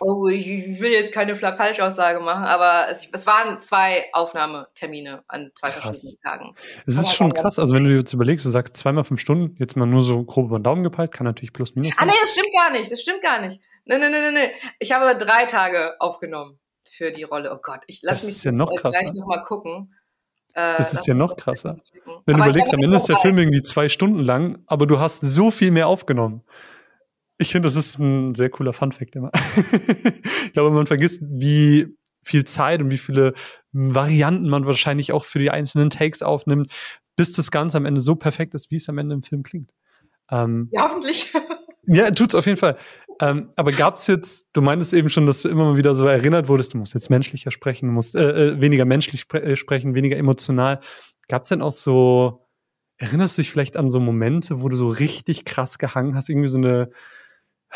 Oh, 0.00 0.28
ich 0.28 0.80
will 0.80 0.90
jetzt 0.90 1.12
keine 1.12 1.36
Falschaussage 1.36 2.20
machen, 2.20 2.44
aber 2.44 2.88
es, 2.88 3.08
es, 3.12 3.26
waren 3.26 3.60
zwei 3.60 4.06
Aufnahmetermine 4.12 5.22
an 5.28 5.50
zwei 5.54 5.70
verschiedenen 5.70 6.20
Tagen. 6.22 6.54
Es 6.86 6.98
ist 6.98 7.14
schon 7.14 7.32
krass, 7.32 7.58
also 7.58 7.74
wenn 7.74 7.84
du 7.84 7.90
dir 7.90 7.98
jetzt 7.98 8.12
überlegst, 8.12 8.44
du 8.44 8.50
sagst 8.50 8.76
zweimal 8.76 9.04
fünf 9.04 9.20
Stunden, 9.20 9.56
jetzt 9.58 9.76
mal 9.76 9.86
nur 9.86 10.02
so 10.02 10.24
grob 10.24 10.46
über 10.46 10.58
den 10.58 10.64
Daumen 10.64 10.82
gepeilt, 10.82 11.12
kann 11.12 11.24
natürlich 11.24 11.52
plus 11.52 11.74
minus 11.74 11.94
sein. 11.96 12.08
Ah 12.08 12.12
nee, 12.12 12.18
das 12.22 12.32
stimmt 12.32 12.54
gar 12.54 12.70
nicht, 12.72 12.90
das 12.90 13.00
stimmt 13.00 13.22
gar 13.22 13.40
nicht. 13.40 13.60
Nee, 13.84 13.98
nee, 13.98 14.08
nee, 14.08 14.20
nee, 14.20 14.30
nee. 14.30 14.52
Ich 14.78 14.92
habe 14.92 15.16
drei 15.16 15.46
Tage 15.46 15.94
aufgenommen 15.98 16.58
für 16.84 17.10
die 17.10 17.22
Rolle. 17.22 17.52
Oh 17.52 17.60
Gott, 17.62 17.82
ich 17.86 18.02
lasse 18.02 18.26
mich 18.26 18.42
ja 18.44 18.52
noch 18.52 18.74
krasser. 18.74 19.00
gleich 19.00 19.14
nochmal 19.14 19.44
gucken. 19.44 19.94
Äh, 20.54 20.76
das 20.76 20.92
ist 20.92 21.06
ja 21.06 21.14
noch 21.14 21.36
krasser. 21.36 21.78
Wenn 22.26 22.36
aber 22.36 22.44
du 22.44 22.50
überlegst, 22.50 22.74
am 22.74 22.82
Ende 22.82 22.96
ist 22.96 23.08
der 23.08 23.16
Film 23.18 23.38
irgendwie 23.38 23.62
zwei 23.62 23.88
Stunden 23.88 24.20
lang, 24.20 24.62
aber 24.66 24.86
du 24.86 24.98
hast 24.98 25.20
so 25.20 25.50
viel 25.50 25.70
mehr 25.70 25.86
aufgenommen. 25.86 26.42
Ich 27.40 27.52
finde, 27.52 27.68
das 27.68 27.76
ist 27.76 27.98
ein 27.98 28.34
sehr 28.34 28.50
cooler 28.50 28.74
Funfact 28.74 29.16
immer. 29.16 29.30
ich 30.44 30.52
glaube, 30.52 30.70
man 30.74 30.86
vergisst, 30.86 31.22
wie 31.22 31.96
viel 32.22 32.44
Zeit 32.44 32.82
und 32.82 32.90
wie 32.90 32.98
viele 32.98 33.32
Varianten 33.72 34.46
man 34.46 34.66
wahrscheinlich 34.66 35.12
auch 35.12 35.24
für 35.24 35.38
die 35.38 35.50
einzelnen 35.50 35.88
Takes 35.88 36.20
aufnimmt, 36.20 36.70
bis 37.16 37.32
das 37.32 37.50
Ganze 37.50 37.78
am 37.78 37.86
Ende 37.86 38.02
so 38.02 38.14
perfekt 38.14 38.52
ist, 38.52 38.70
wie 38.70 38.76
es 38.76 38.90
am 38.90 38.98
Ende 38.98 39.14
im 39.14 39.22
Film 39.22 39.42
klingt. 39.42 39.72
Ähm, 40.30 40.68
ja, 40.70 40.82
hoffentlich. 40.82 41.32
ja, 41.86 42.10
tut's 42.10 42.34
auf 42.34 42.44
jeden 42.44 42.58
Fall. 42.58 42.76
Ähm, 43.22 43.48
aber 43.56 43.72
gab's 43.72 44.06
jetzt, 44.06 44.48
du 44.52 44.60
meintest 44.60 44.92
eben 44.92 45.08
schon, 45.08 45.24
dass 45.24 45.40
du 45.40 45.48
immer 45.48 45.64
mal 45.64 45.76
wieder 45.78 45.94
so 45.94 46.06
erinnert 46.06 46.46
wurdest, 46.48 46.74
du 46.74 46.78
musst 46.78 46.92
jetzt 46.92 47.08
menschlicher 47.08 47.50
sprechen, 47.50 47.88
du 47.88 47.94
musst 47.94 48.16
äh, 48.16 48.48
äh 48.48 48.60
weniger 48.60 48.84
menschlich 48.84 49.22
spre 49.22 49.42
äh, 49.42 49.56
sprechen, 49.56 49.94
weniger 49.94 50.18
emotional. 50.18 50.80
Gab's 51.26 51.48
denn 51.48 51.62
auch 51.62 51.72
so, 51.72 52.46
erinnerst 52.98 53.38
du 53.38 53.42
dich 53.42 53.50
vielleicht 53.50 53.78
an 53.78 53.88
so 53.88 53.98
Momente, 53.98 54.60
wo 54.60 54.68
du 54.68 54.76
so 54.76 54.88
richtig 54.88 55.46
krass 55.46 55.78
gehangen 55.78 56.14
hast, 56.14 56.28
irgendwie 56.28 56.48
so 56.48 56.58
eine, 56.58 56.90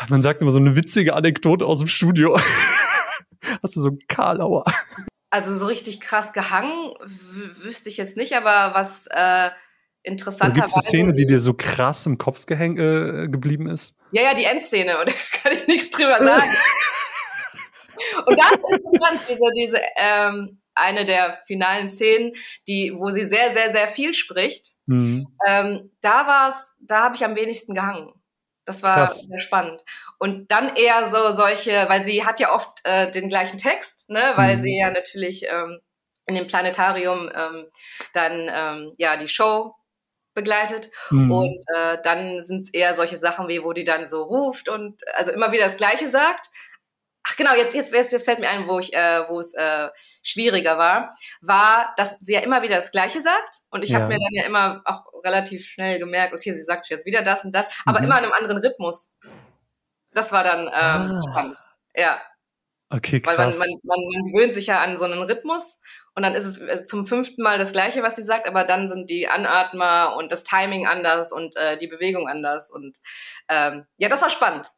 man 0.09 0.21
sagt 0.21 0.41
immer 0.41 0.51
so 0.51 0.59
eine 0.59 0.75
witzige 0.75 1.15
Anekdote 1.15 1.65
aus 1.65 1.79
dem 1.79 1.87
Studio. 1.87 2.39
hast 3.63 3.75
du 3.75 3.81
so 3.81 3.97
Karlauer? 4.07 4.65
Also 5.29 5.55
so 5.55 5.65
richtig 5.65 5.99
krass 5.99 6.33
gehangen 6.33 6.93
wüsste 7.61 7.89
ich 7.89 7.97
jetzt 7.97 8.17
nicht, 8.17 8.33
aber 8.35 8.73
was 8.73 9.07
äh, 9.07 9.49
interessanterweise. 10.03 10.61
Gibt 10.61 10.69
es 10.69 10.75
eine 10.75 10.83
Szene, 10.83 11.13
die 11.13 11.25
dir 11.25 11.39
so 11.39 11.53
krass 11.53 12.05
im 12.05 12.17
Kopf 12.17 12.45
gehäng, 12.45 12.77
äh, 12.77 13.27
geblieben 13.27 13.67
ist? 13.67 13.95
Ja, 14.11 14.21
ja, 14.21 14.33
die 14.33 14.45
Endszene, 14.45 14.97
und 14.99 15.09
da 15.09 15.13
kann 15.41 15.53
ich 15.53 15.67
nichts 15.67 15.91
drüber 15.91 16.17
sagen. 16.17 16.49
und 18.25 18.37
ganz 18.37 18.63
interessant, 18.69 19.21
diese, 19.29 19.41
diese 19.57 19.81
ähm, 19.97 20.61
eine 20.73 21.05
der 21.05 21.39
finalen 21.47 21.89
Szenen, 21.89 22.33
die, 22.67 22.93
wo 22.95 23.09
sie 23.09 23.25
sehr, 23.25 23.53
sehr, 23.53 23.71
sehr 23.71 23.87
viel 23.87 24.13
spricht. 24.13 24.73
Mhm. 24.85 25.27
Ähm, 25.47 25.91
da 26.01 26.27
war 26.27 26.49
es, 26.49 26.73
da 26.79 27.03
habe 27.03 27.15
ich 27.15 27.25
am 27.25 27.35
wenigsten 27.35 27.73
gehangen. 27.73 28.11
Das 28.65 28.81
war 28.81 28.95
Krass. 28.95 29.21
sehr 29.21 29.39
spannend. 29.41 29.83
Und 30.17 30.51
dann 30.51 30.75
eher 30.75 31.09
so 31.09 31.31
solche, 31.31 31.85
weil 31.87 32.03
sie 32.03 32.25
hat 32.25 32.39
ja 32.39 32.53
oft 32.53 32.81
äh, 32.83 33.11
den 33.11 33.29
gleichen 33.29 33.57
Text, 33.57 34.09
ne, 34.09 34.33
weil 34.35 34.57
mhm. 34.57 34.61
sie 34.61 34.79
ja 34.79 34.89
natürlich 34.89 35.45
ähm, 35.47 35.79
in 36.25 36.35
dem 36.35 36.47
Planetarium 36.47 37.29
ähm, 37.33 37.67
dann 38.13 38.49
ähm, 38.51 38.93
ja 38.97 39.17
die 39.17 39.27
Show 39.27 39.75
begleitet. 40.33 40.91
Mhm. 41.09 41.31
Und 41.31 41.65
äh, 41.75 41.97
dann 42.03 42.43
sind 42.43 42.63
es 42.63 42.73
eher 42.73 42.93
solche 42.93 43.17
Sachen 43.17 43.47
wie, 43.47 43.63
wo 43.63 43.73
die 43.73 43.85
dann 43.85 44.07
so 44.07 44.23
ruft 44.23 44.69
und 44.69 45.01
also 45.15 45.31
immer 45.31 45.51
wieder 45.51 45.65
das 45.65 45.77
Gleiche 45.77 46.09
sagt. 46.09 46.47
Ach 47.27 47.35
genau, 47.37 47.55
jetzt, 47.55 47.73
jetzt, 47.73 47.91
jetzt 47.91 48.25
fällt 48.25 48.39
mir 48.39 48.49
ein, 48.49 48.67
wo 48.67 48.77
ich, 48.77 48.93
äh, 48.93 49.27
wo 49.27 49.39
es 49.39 49.53
äh, 49.55 49.89
schwieriger 50.21 50.77
war, 50.77 51.15
war, 51.41 51.93
dass 51.97 52.19
sie 52.19 52.33
ja 52.33 52.41
immer 52.41 52.61
wieder 52.61 52.75
das 52.75 52.91
Gleiche 52.91 53.21
sagt. 53.21 53.61
Und 53.71 53.83
ich 53.83 53.89
ja. 53.89 53.99
habe 53.99 54.07
mir 54.07 54.19
dann 54.19 54.33
ja 54.33 54.45
immer 54.45 54.81
auch 54.85 55.05
relativ 55.23 55.65
schnell 55.65 55.97
gemerkt, 55.97 56.33
okay, 56.33 56.53
sie 56.53 56.63
sagt 56.63 56.87
jetzt 56.89 57.05
wieder 57.05 57.23
das 57.23 57.43
und 57.43 57.51
das, 57.51 57.67
aber 57.85 57.99
mhm. 57.99 58.05
immer 58.05 58.19
in 58.19 58.25
einem 58.25 58.33
anderen 58.33 58.57
Rhythmus. 58.59 59.11
Das 60.11 60.31
war 60.31 60.43
dann 60.43 60.67
ähm, 60.67 60.71
ah. 60.71 61.21
spannend. 61.29 61.59
Ja. 61.95 62.21
Okay, 62.89 63.19
krass. 63.21 63.37
Weil 63.37 63.49
man, 63.49 63.57
man, 63.57 63.69
man, 63.83 63.99
man 64.13 64.31
gewöhnt 64.31 64.53
sich 64.53 64.67
ja 64.67 64.81
an 64.81 64.97
so 64.97 65.05
einen 65.05 65.23
Rhythmus 65.23 65.79
und 66.13 66.23
dann 66.23 66.35
ist 66.35 66.45
es 66.45 66.59
äh, 66.61 66.83
zum 66.85 67.05
fünften 67.05 67.41
Mal 67.41 67.57
das 67.57 67.73
Gleiche, 67.73 68.03
was 68.03 68.15
sie 68.15 68.23
sagt, 68.23 68.47
aber 68.47 68.63
dann 68.63 68.87
sind 68.87 69.09
die 69.09 69.27
Anatmer 69.27 70.15
und 70.15 70.31
das 70.31 70.43
Timing 70.43 70.85
anders 70.85 71.31
und 71.31 71.55
äh, 71.57 71.77
die 71.77 71.87
Bewegung 71.87 72.27
anders. 72.27 72.71
Und 72.71 72.97
ähm, 73.49 73.85
ja, 73.97 74.09
das 74.09 74.21
war 74.21 74.29
spannend. 74.29 74.71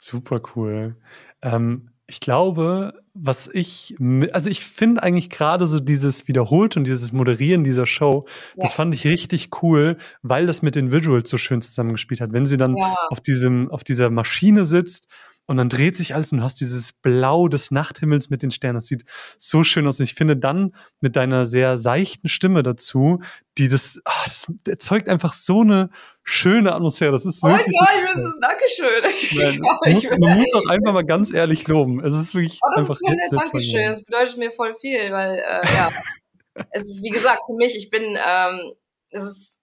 Super 0.00 0.40
cool. 0.56 0.96
Ähm, 1.42 1.90
ich 2.06 2.20
glaube, 2.20 2.94
was 3.14 3.48
ich, 3.52 3.94
also 4.32 4.50
ich 4.50 4.64
finde 4.64 5.02
eigentlich 5.02 5.30
gerade 5.30 5.66
so 5.66 5.78
dieses 5.78 6.26
Wiederholt 6.26 6.76
und 6.76 6.84
dieses 6.86 7.12
Moderieren 7.12 7.62
dieser 7.62 7.86
Show, 7.86 8.24
ja. 8.56 8.62
das 8.62 8.72
fand 8.72 8.94
ich 8.94 9.06
richtig 9.06 9.50
cool, 9.62 9.98
weil 10.22 10.46
das 10.46 10.62
mit 10.62 10.74
den 10.74 10.90
Visuals 10.90 11.28
so 11.28 11.38
schön 11.38 11.60
zusammengespielt 11.60 12.20
hat. 12.20 12.32
Wenn 12.32 12.46
sie 12.46 12.56
dann 12.56 12.76
ja. 12.76 12.96
auf 13.10 13.20
diesem, 13.20 13.70
auf 13.70 13.84
dieser 13.84 14.10
Maschine 14.10 14.64
sitzt 14.64 15.06
und 15.46 15.56
dann 15.56 15.68
dreht 15.68 15.96
sich 15.96 16.14
alles 16.14 16.30
und 16.30 16.38
du 16.38 16.44
hast 16.44 16.60
dieses 16.60 16.92
Blau 16.92 17.48
des 17.48 17.72
Nachthimmels 17.72 18.30
mit 18.30 18.42
den 18.42 18.52
Sternen. 18.52 18.76
Das 18.76 18.86
sieht 18.86 19.04
so 19.36 19.64
schön 19.64 19.84
aus. 19.86 19.98
Und 19.98 20.04
ich 20.04 20.14
finde 20.14 20.36
dann 20.36 20.76
mit 21.00 21.16
deiner 21.16 21.44
sehr 21.44 21.76
seichten 21.76 22.28
Stimme 22.28 22.62
dazu, 22.62 23.20
die 23.58 23.66
das, 23.68 24.00
ach, 24.04 24.24
das 24.26 24.46
erzeugt 24.68 25.08
einfach 25.08 25.32
so 25.32 25.62
eine 25.62 25.90
schöne 26.22 26.72
Atmosphäre. 26.72 27.10
Das 27.10 27.26
ist 27.26 27.42
wirklich. 27.42 27.76
Oh 27.80 27.84
Gott, 27.84 27.88
das 28.14 28.24
ist, 28.24 28.80
Dankeschön. 29.02 29.60
man, 29.60 29.92
muss, 29.92 30.08
man 30.08 30.38
muss 30.38 30.54
auch 30.54 30.66
einfach 30.68 30.92
mal 30.92 31.04
ganz 31.04 31.32
ehrlich 31.32 31.66
loben. 31.66 31.98
Es 32.04 32.14
ist 32.14 32.32
wirklich 32.32 32.60
oh, 32.62 32.70
das 32.70 32.78
einfach 32.78 32.94
ist 32.94 33.00
voll 33.00 33.16
nett, 33.16 33.32
Dankeschön. 33.32 33.90
Das 33.90 34.04
bedeutet 34.04 34.36
mir 34.36 34.52
voll 34.52 34.76
viel, 34.80 35.10
weil, 35.10 35.34
äh, 35.38 35.66
ja. 35.74 35.90
es 36.70 36.86
ist, 36.86 37.02
wie 37.02 37.10
gesagt, 37.10 37.40
für 37.46 37.56
mich, 37.56 37.76
ich 37.76 37.90
bin, 37.90 38.02
ähm, 38.04 38.72
es 39.10 39.24
ist 39.24 39.60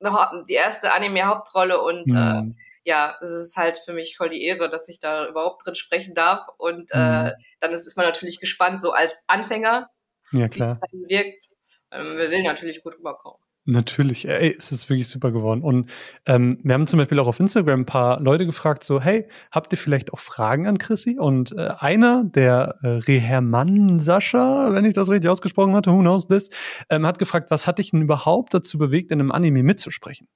die 0.49 0.53
erste 0.53 0.91
Anime-Hauptrolle 0.91 1.81
und, 1.81 2.11
äh, 2.11 2.15
hm. 2.15 2.55
äh, 2.57 2.66
ja, 2.87 3.17
es 3.19 3.29
ist 3.29 3.57
halt 3.57 3.77
für 3.77 3.91
mich 3.91 4.15
voll 4.15 4.29
die 4.29 4.43
Ehre, 4.43 4.69
dass 4.69 4.87
ich 4.87 5.01
da 5.01 5.27
überhaupt 5.27 5.65
drin 5.65 5.75
sprechen 5.75 6.15
darf. 6.15 6.47
Und 6.57 6.91
äh, 6.93 6.97
mhm. 6.97 7.27
äh, 7.27 7.33
dann 7.59 7.73
ist, 7.73 7.85
ist 7.85 7.97
man 7.97 8.05
natürlich 8.05 8.39
gespannt, 8.39 8.79
so 8.79 8.93
als 8.93 9.19
Anfänger, 9.27 9.89
ja, 10.31 10.47
klar. 10.47 10.79
wie 10.91 11.03
es 11.03 11.09
wirkt. 11.09 11.49
Ähm, 11.91 12.17
wir 12.17 12.31
will 12.31 12.43
natürlich 12.43 12.81
gut 12.81 12.97
rüberkommen. 12.97 13.39
Natürlich, 13.65 14.25
ey, 14.25 14.55
es 14.57 14.71
ist 14.71 14.89
wirklich 14.89 15.09
super 15.09 15.33
geworden. 15.33 15.63
Und 15.63 15.91
ähm, 16.25 16.61
wir 16.63 16.75
haben 16.75 16.87
zum 16.87 16.99
Beispiel 16.99 17.19
auch 17.19 17.27
auf 17.27 17.41
Instagram 17.41 17.81
ein 17.81 17.85
paar 17.85 18.21
Leute 18.21 18.45
gefragt, 18.45 18.85
so, 18.85 19.01
hey, 19.01 19.27
habt 19.51 19.73
ihr 19.73 19.77
vielleicht 19.77 20.13
auch 20.13 20.19
Fragen 20.19 20.65
an 20.65 20.77
Chrissy? 20.77 21.17
Und 21.19 21.51
äh, 21.57 21.71
einer, 21.79 22.23
der 22.23 22.77
äh, 22.83 22.87
Rehermann 22.87 23.99
Sascha, 23.99 24.71
wenn 24.71 24.85
ich 24.85 24.93
das 24.93 25.09
richtig 25.09 25.29
ausgesprochen 25.29 25.75
hatte, 25.75 25.91
who 25.91 25.99
knows 25.99 26.29
this, 26.29 26.49
ähm, 26.89 27.05
hat 27.05 27.19
gefragt, 27.19 27.51
was 27.51 27.67
hat 27.67 27.79
dich 27.79 27.91
denn 27.91 28.03
überhaupt 28.03 28.53
dazu 28.53 28.77
bewegt, 28.77 29.11
in 29.11 29.19
einem 29.19 29.33
Anime 29.33 29.63
mitzusprechen? 29.63 30.29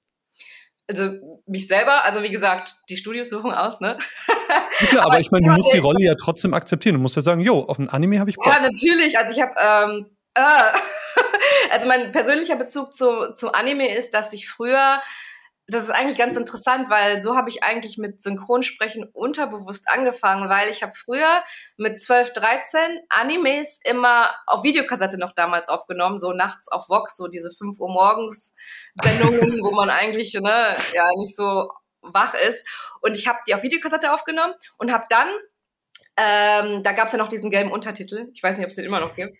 also 0.88 1.31
mich 1.46 1.66
selber, 1.66 2.04
also 2.04 2.22
wie 2.22 2.30
gesagt, 2.30 2.76
die 2.88 2.96
Studios 2.96 3.28
suchen 3.28 3.52
aus, 3.52 3.80
ne? 3.80 3.98
Ja, 4.92 5.02
aber, 5.04 5.20
ich 5.20 5.30
meine, 5.30 5.46
du 5.46 5.52
musst 5.52 5.72
die 5.72 5.78
Rolle 5.78 6.02
ja 6.02 6.14
trotzdem 6.14 6.54
akzeptieren. 6.54 6.96
Du 6.96 7.02
musst 7.02 7.16
ja 7.16 7.22
sagen, 7.22 7.40
jo, 7.40 7.60
auf 7.60 7.78
ein 7.78 7.88
Anime 7.88 8.20
habe 8.20 8.30
ich 8.30 8.36
Bock. 8.36 8.46
Ja, 8.46 8.60
natürlich. 8.60 9.18
Also 9.18 9.32
ich 9.32 9.40
habe, 9.40 9.54
ähm, 9.58 10.06
äh, 10.34 10.42
also 11.70 11.88
mein 11.88 12.12
persönlicher 12.12 12.56
Bezug 12.56 12.92
zu, 12.94 13.32
zu 13.32 13.52
Anime 13.52 13.94
ist, 13.94 14.14
dass 14.14 14.32
ich 14.32 14.48
früher 14.48 15.00
das 15.72 15.84
ist 15.84 15.90
eigentlich 15.90 16.18
ganz 16.18 16.36
interessant, 16.36 16.90
weil 16.90 17.20
so 17.20 17.36
habe 17.36 17.48
ich 17.48 17.62
eigentlich 17.62 17.98
mit 17.98 18.22
Synchronsprechen 18.22 19.08
unterbewusst 19.12 19.88
angefangen, 19.88 20.48
weil 20.48 20.68
ich 20.68 20.82
habe 20.82 20.92
früher 20.92 21.42
mit 21.76 22.00
12, 22.00 22.32
13 22.32 23.00
Animes 23.08 23.80
immer 23.84 24.34
auf 24.46 24.62
Videokassette 24.62 25.18
noch 25.18 25.32
damals 25.32 25.68
aufgenommen, 25.68 26.18
so 26.18 26.32
nachts 26.32 26.68
auf 26.68 26.88
Vox, 26.88 27.16
so 27.16 27.28
diese 27.28 27.50
5 27.50 27.78
Uhr 27.78 27.90
morgens 27.90 28.54
Sendungen, 29.02 29.40
wo 29.62 29.70
man 29.70 29.90
eigentlich 29.90 30.34
ne, 30.34 30.76
ja 30.94 31.04
nicht 31.18 31.34
so 31.34 31.70
wach 32.02 32.34
ist. 32.34 32.66
Und 33.00 33.16
ich 33.16 33.26
habe 33.26 33.38
die 33.46 33.54
auf 33.54 33.62
Videokassette 33.62 34.12
aufgenommen 34.12 34.54
und 34.78 34.92
habe 34.92 35.04
dann 35.08 35.28
ähm, 36.16 36.82
da 36.82 36.92
gab 36.92 37.06
es 37.06 37.12
ja 37.12 37.18
noch 37.18 37.28
diesen 37.28 37.50
gelben 37.50 37.72
Untertitel. 37.72 38.28
Ich 38.34 38.42
weiß 38.42 38.56
nicht, 38.56 38.66
ob 38.66 38.70
es 38.70 38.76
den 38.76 38.84
immer 38.84 39.00
noch 39.00 39.14
gibt. 39.14 39.34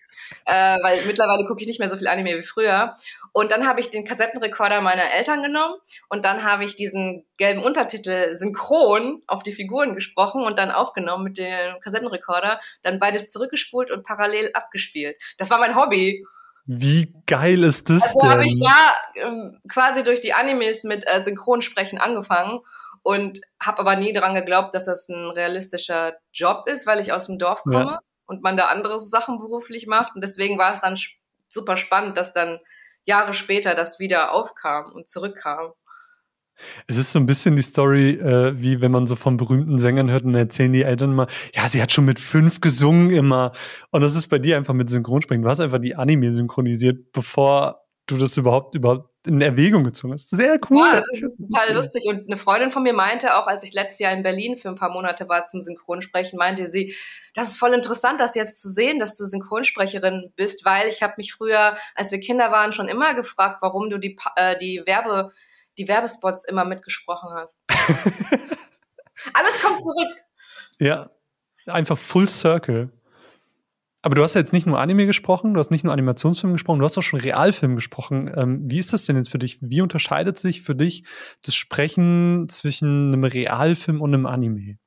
Äh, 0.45 0.77
weil 0.81 1.05
mittlerweile 1.05 1.45
gucke 1.47 1.61
ich 1.61 1.67
nicht 1.67 1.79
mehr 1.79 1.89
so 1.89 1.97
viel 1.97 2.07
Anime 2.07 2.37
wie 2.37 2.43
früher. 2.43 2.95
Und 3.31 3.51
dann 3.51 3.67
habe 3.67 3.79
ich 3.79 3.91
den 3.91 4.05
Kassettenrekorder 4.05 4.81
meiner 4.81 5.11
Eltern 5.11 5.43
genommen 5.43 5.75
und 6.09 6.25
dann 6.25 6.43
habe 6.43 6.65
ich 6.65 6.75
diesen 6.75 7.25
gelben 7.37 7.61
Untertitel 7.61 8.35
synchron 8.35 9.21
auf 9.27 9.43
die 9.43 9.53
Figuren 9.53 9.93
gesprochen 9.93 10.43
und 10.43 10.57
dann 10.57 10.71
aufgenommen 10.71 11.25
mit 11.25 11.37
dem 11.37 11.79
Kassettenrekorder, 11.81 12.59
dann 12.81 12.99
beides 12.99 13.29
zurückgespult 13.29 13.91
und 13.91 14.03
parallel 14.03 14.51
abgespielt. 14.53 15.17
Das 15.37 15.51
war 15.51 15.59
mein 15.59 15.75
Hobby. 15.75 16.25
Wie 16.65 17.13
geil 17.27 17.63
ist 17.63 17.89
das 17.89 18.03
also 18.03 18.19
denn? 18.21 18.29
habe 18.29 18.47
ich 18.47 18.59
da 18.61 19.21
ähm, 19.27 19.59
quasi 19.69 20.03
durch 20.03 20.21
die 20.21 20.33
Animes 20.33 20.83
mit 20.83 21.05
äh, 21.05 21.21
Synchronsprechen 21.21 21.99
angefangen 21.99 22.61
und 23.03 23.39
habe 23.59 23.79
aber 23.79 23.95
nie 23.95 24.13
daran 24.13 24.33
geglaubt, 24.33 24.73
dass 24.73 24.85
das 24.85 25.09
ein 25.09 25.29
realistischer 25.31 26.13
Job 26.33 26.67
ist, 26.67 26.87
weil 26.87 26.99
ich 26.99 27.11
aus 27.11 27.27
dem 27.27 27.37
Dorf 27.37 27.63
komme 27.63 27.91
ja. 27.91 27.99
und 28.25 28.41
man 28.41 28.57
da 28.57 28.67
andere 28.67 28.99
Sachen 28.99 29.39
beruflich 29.39 29.85
macht. 29.87 30.15
Und 30.15 30.21
deswegen 30.21 30.57
war 30.57 30.73
es 30.73 30.81
dann 30.81 30.97
super 31.49 31.77
spannend, 31.77 32.17
dass 32.17 32.33
dann 32.33 32.59
Jahre 33.05 33.33
später 33.33 33.75
das 33.75 33.99
wieder 33.99 34.31
aufkam 34.31 34.91
und 34.93 35.09
zurückkam. 35.09 35.73
Es 36.87 36.97
ist 36.97 37.11
so 37.11 37.19
ein 37.19 37.25
bisschen 37.25 37.55
die 37.55 37.61
Story, 37.61 38.11
äh, 38.11 38.53
wie 38.61 38.79
wenn 38.79 38.91
man 38.91 39.07
so 39.07 39.15
von 39.15 39.37
berühmten 39.37 39.79
Sängern 39.79 40.09
hört 40.09 40.23
und 40.23 40.35
erzählen 40.35 40.71
die 40.71 40.83
Eltern 40.83 41.11
immer, 41.11 41.27
ja, 41.53 41.67
sie 41.67 41.81
hat 41.81 41.91
schon 41.91 42.05
mit 42.05 42.19
fünf 42.19 42.61
gesungen 42.61 43.09
immer. 43.09 43.51
Und 43.91 44.01
das 44.01 44.15
ist 44.15 44.27
bei 44.27 44.39
dir 44.39 44.55
einfach 44.55 44.73
mit 44.73 44.89
Synchronsprechen. 44.89 45.41
Du 45.41 45.49
hast 45.49 45.59
einfach 45.59 45.79
die 45.79 45.95
Anime 45.95 46.31
synchronisiert, 46.31 47.11
bevor 47.11 47.81
du 48.05 48.17
das 48.17 48.37
überhaupt 48.37 48.75
überhaupt 48.75 49.12
in 49.25 49.41
Erwägung 49.41 49.83
gezogen 49.83 50.13
hast. 50.13 50.29
Sehr 50.29 50.59
cool. 50.69 50.85
Ja, 50.85 51.03
das 51.11 51.21
ist 51.21 51.37
total 51.37 51.73
lustig. 51.75 52.03
Und 52.05 52.27
eine 52.27 52.37
Freundin 52.37 52.71
von 52.71 52.83
mir 52.83 52.93
meinte 52.93 53.35
auch, 53.35 53.47
als 53.47 53.63
ich 53.63 53.73
letztes 53.73 53.99
Jahr 53.99 54.11
in 54.13 54.23
Berlin 54.23 54.57
für 54.57 54.69
ein 54.69 54.75
paar 54.75 54.89
Monate 54.89 55.29
war 55.29 55.45
zum 55.45 55.61
Synchronsprechen, 55.61 56.37
meinte 56.37 56.67
sie, 56.67 56.95
das 57.33 57.49
ist 57.49 57.57
voll 57.57 57.73
interessant, 57.73 58.19
das 58.19 58.35
jetzt 58.35 58.61
zu 58.61 58.69
sehen, 58.69 58.99
dass 58.99 59.15
du 59.15 59.25
Synchronsprecherin 59.25 60.33
bist, 60.35 60.65
weil 60.65 60.87
ich 60.89 61.01
habe 61.01 61.13
mich 61.17 61.33
früher, 61.33 61.77
als 61.95 62.11
wir 62.11 62.19
Kinder 62.19 62.51
waren, 62.51 62.73
schon 62.73 62.87
immer 62.87 63.13
gefragt, 63.13 63.57
warum 63.61 63.89
du 63.89 63.97
die, 63.97 64.17
äh, 64.35 64.57
die 64.57 64.83
Werbe, 64.85 65.31
die 65.77 65.87
Werbespots 65.87 66.45
immer 66.45 66.65
mitgesprochen 66.65 67.29
hast. 67.33 67.61
Alles 67.69 69.61
kommt 69.61 69.79
zurück. 69.79 70.17
Ja, 70.79 71.09
einfach 71.65 71.97
Full 71.97 72.27
Circle. 72.27 72.89
Aber 74.03 74.15
du 74.15 74.21
hast 74.21 74.35
ja 74.35 74.41
jetzt 74.41 74.53
nicht 74.53 74.67
nur 74.67 74.79
Anime 74.79 75.05
gesprochen, 75.05 75.53
du 75.53 75.59
hast 75.59 75.71
nicht 75.71 75.83
nur 75.83 75.93
Animationsfilm 75.93 76.53
gesprochen, 76.53 76.79
du 76.79 76.85
hast 76.85 76.97
auch 76.97 77.01
schon 77.01 77.21
Realfilm 77.21 77.75
gesprochen. 77.75 78.31
Ähm, 78.35 78.61
wie 78.69 78.77
ist 78.77 78.93
das 78.93 79.05
denn 79.05 79.15
jetzt 79.15 79.29
für 79.29 79.39
dich? 79.39 79.57
Wie 79.61 79.81
unterscheidet 79.81 80.37
sich 80.37 80.61
für 80.61 80.75
dich 80.75 81.05
das 81.43 81.55
Sprechen 81.55 82.47
zwischen 82.49 83.13
einem 83.13 83.23
Realfilm 83.23 84.01
und 84.01 84.13
einem 84.13 84.25
Anime? 84.25 84.77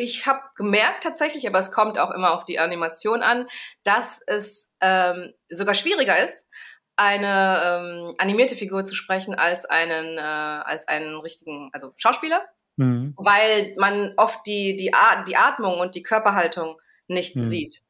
ich 0.00 0.26
habe 0.26 0.42
gemerkt 0.54 1.02
tatsächlich, 1.02 1.48
aber 1.48 1.58
es 1.58 1.72
kommt 1.72 1.98
auch 1.98 2.12
immer 2.12 2.32
auf 2.32 2.44
die 2.44 2.60
Animation 2.60 3.20
an, 3.20 3.48
dass 3.82 4.22
es 4.28 4.70
ähm, 4.80 5.32
sogar 5.48 5.74
schwieriger 5.74 6.16
ist, 6.16 6.46
eine 6.94 7.62
ähm, 7.64 8.14
animierte 8.16 8.54
Figur 8.54 8.84
zu 8.84 8.94
sprechen 8.94 9.34
als 9.34 9.64
einen 9.64 10.16
äh, 10.16 10.20
als 10.20 10.86
einen 10.86 11.16
richtigen, 11.16 11.70
also 11.72 11.94
Schauspieler, 11.96 12.44
mhm. 12.76 13.14
weil 13.16 13.74
man 13.76 14.14
oft 14.16 14.46
die 14.46 14.76
die, 14.76 14.94
At 14.94 15.26
die 15.26 15.36
Atmung 15.36 15.80
und 15.80 15.96
die 15.96 16.04
Körperhaltung 16.04 16.80
nicht 17.08 17.34
mhm. 17.34 17.42
sieht. 17.42 17.80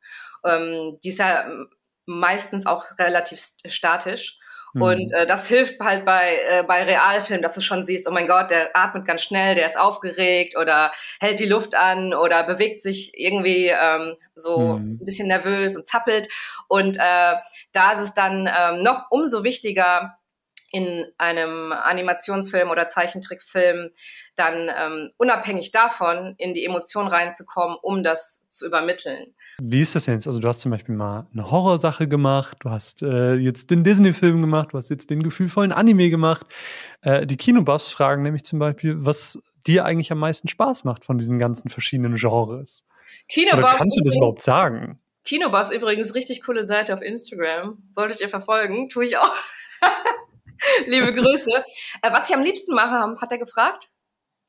Ähm, 0.45 0.99
die 1.03 1.09
ist 1.09 1.19
ja 1.19 1.51
meistens 2.07 2.67
auch 2.67 2.85
relativ 2.99 3.41
statisch. 3.67 4.39
Mhm. 4.75 4.83
Und 4.83 5.13
äh, 5.13 5.27
das 5.27 5.49
hilft 5.49 5.81
halt 5.81 6.05
bei, 6.05 6.39
äh, 6.49 6.63
bei 6.63 6.83
Realfilmen, 6.83 7.43
dass 7.43 7.55
du 7.55 7.61
schon 7.61 7.85
siehst, 7.85 8.07
oh 8.09 8.11
mein 8.11 8.27
Gott, 8.27 8.51
der 8.51 8.77
atmet 8.77 9.07
ganz 9.07 9.23
schnell, 9.23 9.55
der 9.55 9.67
ist 9.67 9.79
aufgeregt 9.79 10.57
oder 10.57 10.93
hält 11.21 11.41
die 11.41 11.47
Luft 11.47 11.75
an 11.75 12.15
oder 12.15 12.45
bewegt 12.45 12.83
sich 12.83 13.13
irgendwie 13.15 13.69
ähm, 13.69 14.17
so 14.35 14.75
mhm. 14.79 14.99
ein 15.01 15.05
bisschen 15.05 15.29
nervös 15.29 15.77
und 15.77 15.87
zappelt. 15.87 16.29
Und 16.69 16.97
äh, 16.99 17.35
da 17.73 17.93
ist 17.93 18.01
es 18.01 18.15
dann 18.15 18.49
ähm, 18.49 18.83
noch 18.83 19.11
umso 19.11 19.45
wichtiger, 19.45 20.18
in 20.71 21.07
einem 21.17 21.73
Animationsfilm 21.73 22.71
oder 22.71 22.89
Zeichentrickfilm 22.89 23.91
dann 24.37 24.71
ähm, 24.77 25.11
unabhängig 25.17 25.73
davon 25.73 26.35
in 26.39 26.55
die 26.55 26.65
Emotion 26.65 27.09
reinzukommen, 27.09 27.77
um 27.81 28.03
das 28.03 28.49
zu 28.49 28.67
übermitteln. 28.67 29.35
Wie 29.61 29.81
ist 29.81 29.95
das 29.95 30.07
jetzt? 30.07 30.27
Also 30.27 30.39
du 30.39 30.47
hast 30.47 30.61
zum 30.61 30.71
Beispiel 30.71 30.95
mal 30.95 31.27
eine 31.33 31.51
Horrorsache 31.51 32.07
gemacht, 32.07 32.59
du 32.61 32.71
hast 32.71 33.03
äh, 33.03 33.35
jetzt 33.35 33.71
den 33.71 33.83
Disney-Film 33.83 34.41
gemacht, 34.41 34.73
du 34.73 34.79
hast 34.79 34.89
jetzt 34.89 35.11
den 35.11 35.23
gefühlvollen 35.23 35.73
Anime 35.73 36.11
gemacht. 36.11 36.47
Äh, 37.03 37.27
die 37.27 37.37
Kinobuffs 37.37 37.91
fragen 37.91 38.23
nämlich 38.23 38.45
zum 38.45 38.59
Beispiel, 38.59 39.05
was 39.05 39.41
dir 39.67 39.85
eigentlich 39.85 40.13
am 40.13 40.19
meisten 40.19 40.49
Spaß 40.49 40.85
macht 40.85 41.05
von 41.05 41.19
diesen 41.19 41.39
ganzen 41.39 41.71
verschiedenen 41.71 42.15
Genres. 42.15 42.85
Kinobuffs. 43.29 43.59
Oder 43.59 43.75
kannst 43.77 43.99
du 43.99 44.03
das 44.03 44.15
überhaupt 44.15 44.43
sagen? 44.43 45.01
Kinobuffs 45.25 45.73
übrigens 45.73 46.15
richtig 46.15 46.43
coole 46.43 46.65
Seite 46.65 46.95
auf 46.95 47.03
Instagram. 47.03 47.83
Solltet 47.91 48.21
ihr 48.21 48.29
verfolgen, 48.29 48.89
tue 48.89 49.07
ich 49.07 49.17
auch. 49.19 49.35
Liebe 50.87 51.15
Grüße. 51.15 51.51
Äh, 52.03 52.13
was 52.13 52.29
ich 52.29 52.35
am 52.35 52.43
liebsten 52.43 52.75
mache, 52.75 53.21
hat 53.21 53.33
er 53.33 53.39
gefragt? 53.39 53.89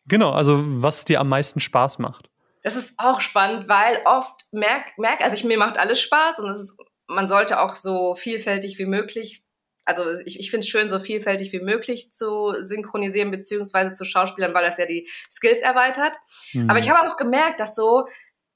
Genau, 0.06 0.32
also 0.32 0.64
was 0.66 1.06
dir 1.06 1.20
am 1.20 1.30
meisten 1.30 1.60
Spaß 1.60 2.00
macht. 2.00 2.30
Das 2.64 2.76
ist 2.76 2.96
auch 2.98 3.22
spannend, 3.22 3.70
weil 3.70 4.02
oft 4.06 4.46
merk, 4.52 4.98
merk, 4.98 5.22
also 5.22 5.36
ich, 5.36 5.44
mir 5.44 5.58
macht 5.58 5.78
alles 5.78 6.02
Spaß 6.02 6.40
und 6.40 6.50
es 6.50 6.60
ist, 6.60 6.78
man 7.08 7.28
sollte 7.28 7.60
auch 7.62 7.74
so 7.74 8.16
vielfältig 8.16 8.78
wie 8.80 8.86
möglich, 8.86 9.44
also 9.86 10.04
ich, 10.26 10.40
ich 10.40 10.52
finde 10.52 10.66
es 10.66 10.70
schön, 10.70 10.90
so 10.90 11.00
vielfältig 11.00 11.52
wie 11.52 11.62
möglich 11.62 12.12
zu 12.12 12.54
synchronisieren 12.60 13.32
beziehungsweise 13.32 13.94
zu 13.94 14.04
Schauspielern, 14.04 14.54
weil 14.54 14.66
das 14.66 14.78
ja 14.78 14.86
die 14.86 15.10
Skills 15.32 15.62
erweitert. 15.62 16.16
Mhm. 16.54 16.70
Aber 16.70 16.80
ich 16.80 16.90
habe 16.90 17.10
auch 17.10 17.18
gemerkt, 17.18 17.60
dass 17.60 17.76
so 17.76 18.08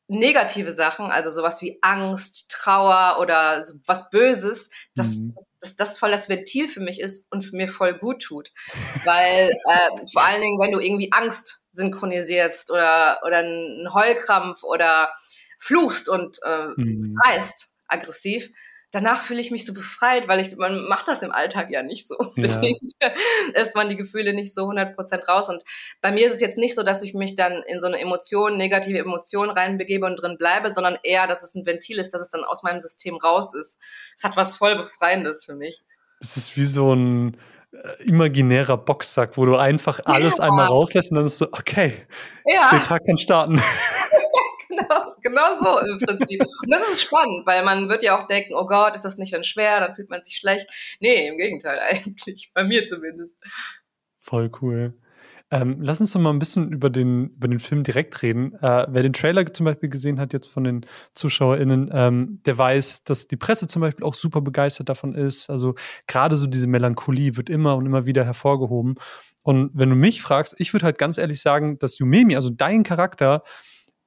negative 0.08 0.72
Sachen, 0.72 1.08
also 1.08 1.30
sowas 1.32 1.62
wie 1.62 1.80
Angst, 1.82 2.52
Trauer 2.52 3.18
oder 3.20 3.64
so 3.64 3.76
was 3.86 4.10
Böses, 4.10 4.70
das, 4.96 5.18
mhm. 5.18 5.36
dass 5.62 5.76
das 5.76 5.98
voll 5.98 6.12
das 6.12 6.30
Ventil 6.30 6.68
für 6.70 6.82
mich 6.82 7.00
ist 7.00 7.32
und 7.32 7.52
mir 7.54 7.68
voll 7.68 7.98
gut 7.98 8.22
tut. 8.22 8.52
Weil 9.06 9.50
äh, 9.70 10.08
vor 10.12 10.24
allen 10.24 10.42
Dingen, 10.42 10.60
wenn 10.60 10.72
du 10.72 10.80
irgendwie 10.80 11.12
Angst 11.12 11.66
synchronisierst 11.72 12.70
oder, 12.72 13.20
oder 13.26 13.38
einen 13.38 13.94
Heulkrampf 13.94 14.64
oder 14.64 15.14
fluchst 15.58 16.10
und 16.10 16.38
äh, 16.46 16.68
mhm. 16.76 17.18
reißt 17.26 17.72
aggressiv, 17.88 18.50
danach 18.94 19.24
fühle 19.24 19.42
ich 19.42 19.52
mich 19.52 19.66
so 19.66 19.74
befreit, 19.74 20.28
weil 20.28 20.40
ich, 20.40 20.56
man 20.56 20.86
macht 20.88 21.08
das 21.08 21.24
im 21.24 21.32
Alltag 21.32 21.72
ja 21.72 21.82
nicht 21.82 22.08
so. 22.08 22.16
Ja. 22.36 22.62
Lässt 23.54 23.76
man 23.76 23.90
die 23.90 23.96
Gefühle 23.96 24.34
nicht 24.34 24.54
so 24.54 24.70
100% 24.70 25.26
raus. 25.26 25.50
Und 25.50 25.64
bei 26.00 26.12
mir 26.12 26.28
ist 26.28 26.36
es 26.36 26.42
jetzt 26.42 26.58
nicht 26.58 26.76
so, 26.76 26.84
dass 26.84 27.02
ich 27.02 27.14
mich 27.14 27.36
dann 27.36 27.64
in 27.64 27.82
so 27.82 27.88
eine 27.88 28.00
Emotion, 28.00 28.56
negative 28.56 29.00
Emotion 29.00 29.50
reinbegebe 29.50 30.06
und 30.06 30.18
drin 30.18 30.38
bleibe, 30.38 30.72
sondern 30.72 30.98
eher, 31.02 31.28
dass 31.28 31.42
es 31.42 31.56
ein 31.56 31.66
Ventil 31.66 32.00
ist, 32.00 32.14
dass 32.14 32.22
es 32.22 32.30
dann 32.30 32.44
aus 32.44 32.62
meinem 32.62 32.80
System 32.80 33.18
raus 33.18 33.54
ist. 33.56 33.80
Es 34.16 34.24
hat 34.24 34.38
was 34.38 34.56
voll 34.56 34.78
Befreiendes 34.78 35.44
für 35.44 35.56
mich. 35.56 35.84
Es 36.22 36.38
ist 36.38 36.56
wie 36.56 36.66
so 36.66 36.94
ein, 36.94 37.36
äh, 37.72 38.04
imaginärer 38.04 38.78
Boxsack, 38.78 39.36
wo 39.38 39.46
du 39.48 39.56
einfach 39.56 40.02
alles 40.06 40.38
ja. 40.38 40.44
einmal 40.44 40.68
rauslässt 40.68 41.10
und 41.10 41.18
dann 41.18 41.26
ist 41.26 41.40
so, 41.40 41.48
okay, 41.52 42.06
ja. 42.46 42.70
der 42.72 42.84
Tag 42.84 43.02
kann 43.08 43.18
starten. 43.18 43.60
Genau, 45.24 45.58
so 45.60 45.80
im 45.80 45.98
Prinzip. 45.98 46.42
Und 46.42 46.70
das 46.70 46.88
ist 46.92 47.02
spannend, 47.02 47.46
weil 47.46 47.64
man 47.64 47.90
wird 47.90 48.04
ja 48.04 48.20
auch 48.20 48.28
denken, 48.28 48.54
oh 48.54 48.66
Gott, 48.66 48.96
ist 48.96 49.06
das 49.06 49.18
nicht 49.18 49.34
dann 49.34 49.44
schwer, 49.44 49.80
dann 49.80 49.96
fühlt 49.96 50.10
man 50.10 50.22
sich 50.22 50.36
schlecht. 50.36 50.68
Nee, 51.00 51.28
im 51.28 51.38
Gegenteil 51.38 51.80
eigentlich, 51.90 52.52
bei 52.54 52.64
mir 52.64 52.86
zumindest. 52.86 53.38
Voll 54.20 54.52
cool. 54.62 54.94
Ähm, 55.54 55.78
lass 55.82 56.02
uns 56.02 56.12
doch 56.14 56.20
mal 56.20 56.32
ein 56.32 56.40
bisschen 56.40 56.72
über 56.72 56.90
den, 56.90 57.28
über 57.36 57.48
den 57.48 57.60
Film 57.60 57.84
direkt 57.84 58.24
reden. 58.24 58.56
Äh, 58.56 58.88
wer 58.90 59.04
den 59.04 59.14
Trailer 59.14 59.46
zum 59.54 59.66
Beispiel 59.66 59.90
gesehen 59.90 60.20
hat, 60.20 60.34
jetzt 60.34 60.48
von 60.48 60.64
den 60.64 60.84
ZuschauerInnen, 61.14 61.92
ähm, 61.94 62.40
der 62.48 62.58
weiß, 62.58 63.04
dass 63.04 63.28
die 63.28 63.38
Presse 63.38 63.68
zum 63.68 63.84
Beispiel 63.84 64.04
auch 64.04 64.16
super 64.16 64.42
begeistert 64.42 64.90
davon 64.90 65.14
ist. 65.14 65.52
Also 65.52 65.76
gerade 66.08 66.38
so 66.38 66.48
diese 66.48 66.66
Melancholie 66.66 67.38
wird 67.38 67.52
immer 67.52 67.76
und 67.76 67.86
immer 67.86 68.08
wieder 68.08 68.26
hervorgehoben. 68.26 68.96
Und 69.44 69.70
wenn 69.76 69.90
du 69.90 69.96
mich 69.96 70.24
fragst, 70.24 70.56
ich 70.58 70.74
würde 70.74 70.86
halt 70.86 70.98
ganz 70.98 71.20
ehrlich 71.20 71.40
sagen, 71.42 71.78
dass 71.78 72.00
Yumemi, 72.00 72.36
also 72.36 72.50
dein 72.50 72.82
Charakter, 72.82 73.44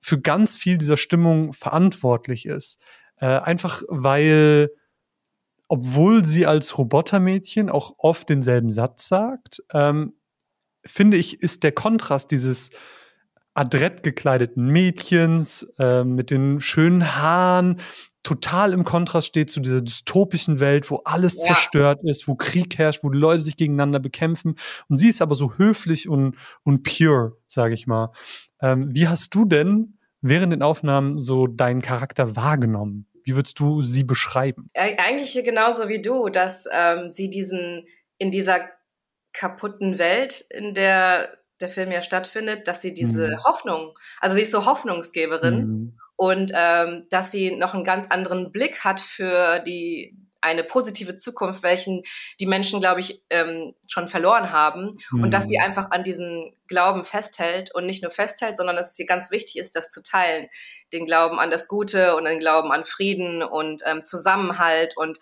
für 0.07 0.21
ganz 0.21 0.55
viel 0.55 0.79
dieser 0.79 0.97
Stimmung 0.97 1.53
verantwortlich 1.53 2.47
ist. 2.47 2.79
Äh, 3.17 3.27
einfach 3.27 3.83
weil 3.89 4.71
obwohl 5.67 6.25
sie 6.25 6.47
als 6.47 6.79
Robotermädchen 6.79 7.69
auch 7.69 7.97
oft 7.99 8.29
denselben 8.29 8.71
Satz 8.71 9.09
sagt, 9.09 9.65
ähm, 9.73 10.13
finde 10.85 11.17
ich, 11.17 11.43
ist 11.43 11.65
der 11.65 11.73
Kontrast 11.73 12.31
dieses 12.31 12.71
adrett 13.53 14.05
gekleideten 14.05 14.69
Mädchens 14.69 15.67
äh, 15.81 16.05
mit 16.05 16.31
den 16.31 16.61
schönen 16.61 17.17
Haaren 17.17 17.81
total 18.23 18.73
im 18.73 18.85
Kontrast 18.85 19.27
steht 19.27 19.51
zu 19.51 19.59
dieser 19.59 19.83
dystopischen 19.83 20.61
Welt, 20.61 20.89
wo 20.91 20.97
alles 21.05 21.37
ja. 21.37 21.55
zerstört 21.55 22.03
ist, 22.05 22.29
wo 22.29 22.35
Krieg 22.35 22.77
herrscht, 22.79 23.03
wo 23.03 23.11
die 23.11 23.19
Leute 23.19 23.41
sich 23.41 23.57
gegeneinander 23.57 24.01
bekämpfen. 24.01 24.57
Und 24.89 24.99
sie 24.99 25.09
ist 25.09 25.23
aber 25.23 25.37
so 25.37 25.55
höflich 25.55 26.09
und, 26.09 26.37
und 26.65 26.83
pure, 26.83 27.37
sage 27.47 27.75
ich 27.75 27.87
mal. 27.87 28.13
Ähm, 28.61 28.89
wie 28.93 29.07
hast 29.07 29.35
du 29.35 29.45
denn 29.45 29.96
während 30.29 30.53
den 30.53 30.63
Aufnahmen 30.63 31.19
so 31.19 31.47
deinen 31.47 31.83
Charakter 31.83 32.37
wahrgenommen? 32.37 33.07
Wie 33.25 33.35
würdest 33.35 33.59
du 33.59 33.83
sie 33.83 34.05
beschreiben? 34.05 34.71
Eigentlich 34.75 35.33
genauso 35.45 35.89
wie 35.89 36.01
du, 36.01 36.29
dass 36.29 36.69
ähm, 36.71 37.11
sie 37.11 37.29
diesen 37.29 37.87
in 38.19 38.31
dieser 38.31 38.61
kaputten 39.33 39.99
Welt, 39.99 40.45
in 40.51 40.75
der 40.75 41.37
der 41.61 41.69
Film 41.69 41.91
ja 41.91 42.03
stattfindet, 42.03 42.69
dass 42.69 42.83
sie 42.83 42.93
diese 42.93 43.29
mhm. 43.29 43.45
Hoffnung, 43.45 43.99
also 44.21 44.37
sie 44.37 44.43
ist 44.43 44.51
so 44.51 44.67
Hoffnungsgeberin 44.67 45.59
mhm. 45.59 45.99
und 46.17 46.53
ähm, 46.55 47.07
dass 47.11 47.33
sie 47.33 47.57
noch 47.57 47.75
einen 47.75 47.85
ganz 47.85 48.07
anderen 48.09 48.53
Blick 48.53 48.85
hat 48.85 49.01
für 49.01 49.61
die 49.61 50.17
eine 50.41 50.65
positive 50.65 51.17
Zukunft, 51.17 51.63
welchen 51.63 52.03
die 52.41 52.47
Menschen, 52.47 52.81
glaube 52.81 53.01
ich, 53.01 53.23
ähm, 53.31 53.75
schon 53.89 54.09
verloren 54.09 54.53
haben 54.53 54.97
mhm. 55.11 55.25
und 55.25 55.35
dass 55.35 55.49
sie 55.49 55.59
mhm. 55.59 55.65
einfach 55.65 55.91
an 55.91 56.05
diesen 56.05 56.55
Glauben 56.69 57.05
festhält 57.05 57.75
und 57.75 57.87
nicht 57.87 58.03
nur 58.03 58.11
festhält, 58.11 58.57
sondern 58.57 58.77
dass 58.77 58.93
es 58.93 58.99
ihr 58.99 59.07
ganz 59.07 59.31
wichtig 59.31 59.59
ist, 59.59 59.77
das 59.77 59.91
zu 59.91 60.03
teilen, 60.03 60.49
den 60.93 61.07
Glauben 61.07 61.39
an 61.39 61.51
das 61.51 61.69
Gute 61.69 62.17
und 62.17 62.25
den 62.25 62.39
Glauben 62.39 62.73
an 62.73 62.85
Frieden 62.85 63.43
und 63.43 63.83
ähm, 63.87 64.05
Zusammenhalt 64.05 64.97
und 64.97 65.19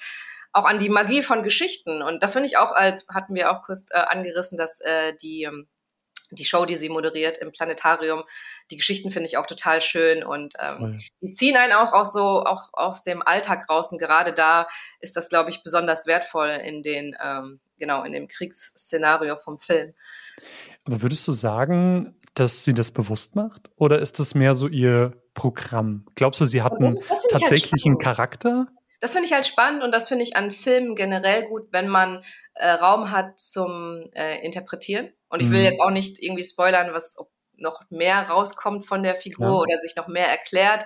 auch 0.52 0.64
an 0.64 0.78
die 0.78 0.88
Magie 0.88 1.22
von 1.22 1.42
Geschichten. 1.42 2.00
Und 2.00 2.22
das 2.22 2.32
finde 2.32 2.46
ich 2.46 2.56
auch, 2.56 2.70
als 2.70 3.06
hatten 3.08 3.34
wir 3.34 3.50
auch 3.50 3.64
kurz 3.64 3.86
äh, 3.90 3.98
angerissen, 3.98 4.56
dass 4.56 4.80
äh, 4.80 5.14
die, 5.20 5.42
ähm, 5.42 5.66
die 6.34 6.44
Show, 6.44 6.64
die 6.64 6.76
sie 6.76 6.88
moderiert 6.88 7.38
im 7.38 7.52
Planetarium, 7.52 8.24
die 8.70 8.76
Geschichten 8.76 9.10
finde 9.10 9.28
ich 9.28 9.36
auch 9.36 9.46
total 9.46 9.80
schön 9.80 10.24
und 10.24 10.54
ähm, 10.58 11.00
die 11.20 11.32
ziehen 11.32 11.56
einen 11.56 11.72
auch, 11.72 11.92
auch 11.92 12.06
so 12.06 12.44
auch 12.44 12.70
aus 12.72 13.02
dem 13.02 13.22
Alltag 13.22 13.68
raus. 13.68 13.92
Und 13.92 13.98
gerade 13.98 14.32
da 14.32 14.66
ist 15.00 15.16
das, 15.16 15.28
glaube 15.28 15.50
ich, 15.50 15.62
besonders 15.62 16.06
wertvoll 16.06 16.48
in 16.48 16.82
den, 16.82 17.16
ähm, 17.22 17.60
genau, 17.78 18.04
in 18.04 18.12
dem 18.12 18.28
Kriegsszenario 18.28 19.36
vom 19.36 19.58
Film. 19.58 19.94
Aber 20.84 21.02
würdest 21.02 21.26
du 21.28 21.32
sagen, 21.32 22.16
dass 22.34 22.64
sie 22.64 22.74
das 22.74 22.90
bewusst 22.90 23.36
macht? 23.36 23.70
Oder 23.76 24.00
ist 24.00 24.18
das 24.18 24.34
mehr 24.34 24.54
so 24.54 24.68
ihr 24.68 25.12
Programm? 25.34 26.06
Glaubst 26.14 26.40
du, 26.40 26.44
sie 26.44 26.62
hat 26.62 26.72
einen 26.74 26.94
halt 26.94 27.30
tatsächlichen 27.30 27.94
halt 27.94 28.02
Charakter? 28.02 28.68
das 29.04 29.12
finde 29.12 29.26
ich 29.26 29.34
halt 29.34 29.44
spannend 29.44 29.82
und 29.82 29.92
das 29.92 30.08
finde 30.08 30.24
ich 30.24 30.34
an 30.34 30.50
Filmen 30.50 30.96
generell 30.96 31.46
gut, 31.46 31.68
wenn 31.72 31.88
man 31.88 32.24
äh, 32.54 32.70
Raum 32.70 33.10
hat 33.10 33.38
zum 33.38 34.08
äh, 34.14 34.42
Interpretieren. 34.42 35.12
Und 35.34 35.40
ich 35.40 35.50
will 35.50 35.58
mhm. 35.58 35.64
jetzt 35.64 35.80
auch 35.80 35.90
nicht 35.90 36.22
irgendwie 36.22 36.44
spoilern, 36.44 36.94
was 36.94 37.16
noch 37.56 37.82
mehr 37.90 38.22
rauskommt 38.22 38.86
von 38.86 39.02
der 39.02 39.16
Figur 39.16 39.46
ja. 39.46 39.52
oder 39.52 39.80
sich 39.80 39.96
noch 39.96 40.08
mehr 40.08 40.28
erklärt. 40.28 40.84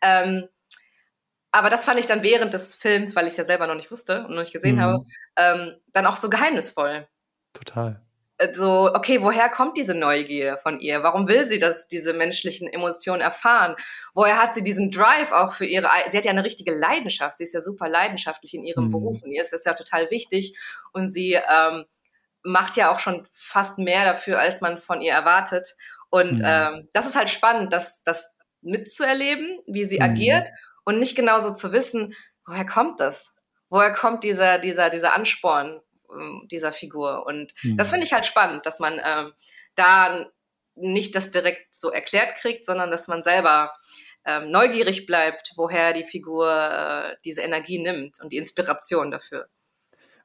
Ähm, 0.00 0.48
aber 1.50 1.68
das 1.68 1.84
fand 1.84 1.98
ich 1.98 2.06
dann 2.06 2.22
während 2.22 2.54
des 2.54 2.74
Films, 2.74 3.16
weil 3.16 3.26
ich 3.26 3.36
ja 3.36 3.44
selber 3.44 3.66
noch 3.66 3.74
nicht 3.74 3.90
wusste 3.90 4.20
und 4.24 4.30
noch 4.30 4.40
nicht 4.40 4.52
gesehen 4.52 4.76
mhm. 4.76 4.80
habe, 4.80 5.04
ähm, 5.36 5.76
dann 5.92 6.06
auch 6.06 6.16
so 6.16 6.30
geheimnisvoll. 6.30 7.08
Total 7.52 8.00
so, 8.52 8.90
okay, 8.94 9.20
woher 9.22 9.48
kommt 9.48 9.76
diese 9.76 9.94
Neugier 9.94 10.58
von 10.58 10.78
ihr? 10.80 11.02
Warum 11.02 11.26
will 11.26 11.44
sie 11.44 11.58
das, 11.58 11.88
diese 11.88 12.12
menschlichen 12.12 12.68
Emotionen 12.68 13.20
erfahren? 13.20 13.74
Woher 14.14 14.38
hat 14.38 14.54
sie 14.54 14.62
diesen 14.62 14.90
Drive 14.90 15.32
auch 15.32 15.52
für 15.52 15.66
ihre, 15.66 15.88
sie 16.08 16.16
hat 16.16 16.24
ja 16.24 16.30
eine 16.30 16.44
richtige 16.44 16.72
Leidenschaft, 16.72 17.38
sie 17.38 17.44
ist 17.44 17.54
ja 17.54 17.60
super 17.60 17.88
leidenschaftlich 17.88 18.54
in 18.54 18.64
ihrem 18.64 18.86
mhm. 18.86 18.90
Beruf 18.90 19.22
und 19.22 19.32
ihr 19.32 19.42
ist 19.42 19.52
das 19.52 19.64
ja 19.64 19.74
total 19.74 20.10
wichtig 20.10 20.56
und 20.92 21.08
sie 21.08 21.32
ähm, 21.32 21.84
macht 22.42 22.76
ja 22.76 22.90
auch 22.90 22.98
schon 22.98 23.26
fast 23.32 23.78
mehr 23.78 24.04
dafür, 24.04 24.38
als 24.38 24.60
man 24.60 24.78
von 24.78 25.00
ihr 25.00 25.12
erwartet. 25.12 25.74
Und 26.10 26.40
mhm. 26.40 26.46
ähm, 26.46 26.88
das 26.92 27.06
ist 27.06 27.16
halt 27.16 27.30
spannend, 27.30 27.72
dass, 27.72 28.02
dass 28.04 28.32
mitzuerleben, 28.62 29.60
wie 29.66 29.84
sie 29.84 29.96
mhm. 29.96 30.02
agiert 30.02 30.48
und 30.84 30.98
nicht 30.98 31.16
genauso 31.16 31.52
zu 31.52 31.72
wissen, 31.72 32.14
woher 32.46 32.66
kommt 32.66 33.00
das? 33.00 33.34
Woher 33.68 33.92
kommt 33.92 34.24
dieser, 34.24 34.58
dieser, 34.58 34.90
dieser 34.90 35.14
Ansporn 35.14 35.80
ähm, 36.10 36.46
dieser 36.50 36.72
Figur? 36.72 37.26
Und 37.26 37.52
mhm. 37.62 37.76
das 37.76 37.90
finde 37.90 38.06
ich 38.06 38.12
halt 38.12 38.26
spannend, 38.26 38.64
dass 38.64 38.78
man 38.78 39.00
ähm, 39.04 39.32
da 39.74 40.26
nicht 40.74 41.14
das 41.14 41.30
direkt 41.30 41.74
so 41.74 41.90
erklärt 41.90 42.36
kriegt, 42.36 42.64
sondern 42.64 42.90
dass 42.90 43.08
man 43.08 43.22
selber 43.22 43.72
ähm, 44.24 44.50
neugierig 44.50 45.06
bleibt, 45.06 45.52
woher 45.56 45.92
die 45.92 46.04
Figur 46.04 46.50
äh, 46.50 47.16
diese 47.24 47.42
Energie 47.42 47.78
nimmt 47.78 48.20
und 48.20 48.32
die 48.32 48.36
Inspiration 48.36 49.10
dafür. 49.10 49.48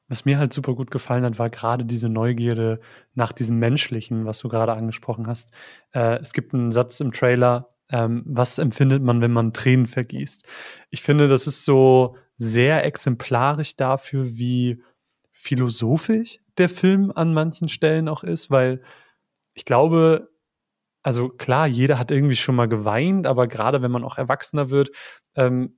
Was 0.08 0.24
mir 0.24 0.38
halt 0.38 0.52
super 0.52 0.74
gut 0.74 0.90
gefallen 0.90 1.24
hat, 1.24 1.38
war 1.38 1.50
gerade 1.50 1.84
diese 1.84 2.08
Neugierde 2.08 2.80
nach 3.14 3.32
diesem 3.32 3.58
Menschlichen, 3.58 4.26
was 4.26 4.38
du 4.38 4.48
gerade 4.48 4.74
angesprochen 4.74 5.26
hast. 5.26 5.50
Äh, 5.92 6.20
es 6.20 6.32
gibt 6.32 6.52
einen 6.52 6.72
Satz 6.72 7.00
im 7.00 7.12
Trailer, 7.12 7.70
ähm, 7.90 8.22
was 8.26 8.58
empfindet 8.58 9.02
man, 9.02 9.20
wenn 9.20 9.32
man 9.32 9.52
Tränen 9.52 9.86
vergießt? 9.86 10.44
Ich 10.90 11.02
finde, 11.02 11.28
das 11.28 11.46
ist 11.46 11.64
so 11.64 12.16
sehr 12.36 12.84
exemplarisch 12.84 13.76
dafür, 13.76 14.36
wie 14.36 14.82
philosophisch 15.32 16.40
der 16.58 16.68
Film 16.68 17.12
an 17.14 17.34
manchen 17.34 17.68
Stellen 17.68 18.08
auch 18.08 18.24
ist, 18.24 18.50
weil 18.50 18.82
ich 19.54 19.64
glaube, 19.64 20.30
also 21.02 21.28
klar, 21.28 21.66
jeder 21.66 21.98
hat 21.98 22.10
irgendwie 22.10 22.36
schon 22.36 22.56
mal 22.56 22.68
geweint, 22.68 23.26
aber 23.26 23.46
gerade 23.46 23.82
wenn 23.82 23.90
man 23.90 24.04
auch 24.04 24.18
erwachsener 24.18 24.70
wird, 24.70 24.90
ähm, 25.34 25.76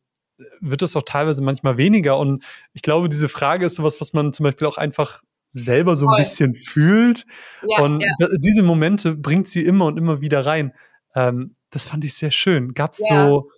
wird 0.60 0.82
es 0.82 0.96
auch 0.96 1.02
teilweise 1.02 1.42
manchmal 1.42 1.76
weniger. 1.76 2.18
Und 2.18 2.44
ich 2.72 2.82
glaube, 2.82 3.08
diese 3.08 3.28
Frage 3.28 3.66
ist 3.66 3.76
sowas, 3.76 4.00
was 4.00 4.12
man 4.12 4.32
zum 4.32 4.44
Beispiel 4.44 4.66
auch 4.66 4.78
einfach 4.78 5.22
selber 5.50 5.96
so 5.96 6.06
ein 6.06 6.16
bisschen 6.16 6.54
fühlt. 6.54 7.24
Ja, 7.66 7.82
und 7.82 8.00
ja. 8.00 8.28
diese 8.38 8.62
Momente 8.62 9.16
bringt 9.16 9.48
sie 9.48 9.64
immer 9.64 9.86
und 9.86 9.96
immer 9.96 10.20
wieder 10.20 10.44
rein. 10.44 10.72
Ähm, 11.14 11.54
das 11.70 11.88
fand 11.88 12.04
ich 12.04 12.14
sehr 12.14 12.30
schön. 12.30 12.74
Gab 12.74 12.92
es 12.92 13.08
ja. 13.08 13.28
so, 13.28 13.50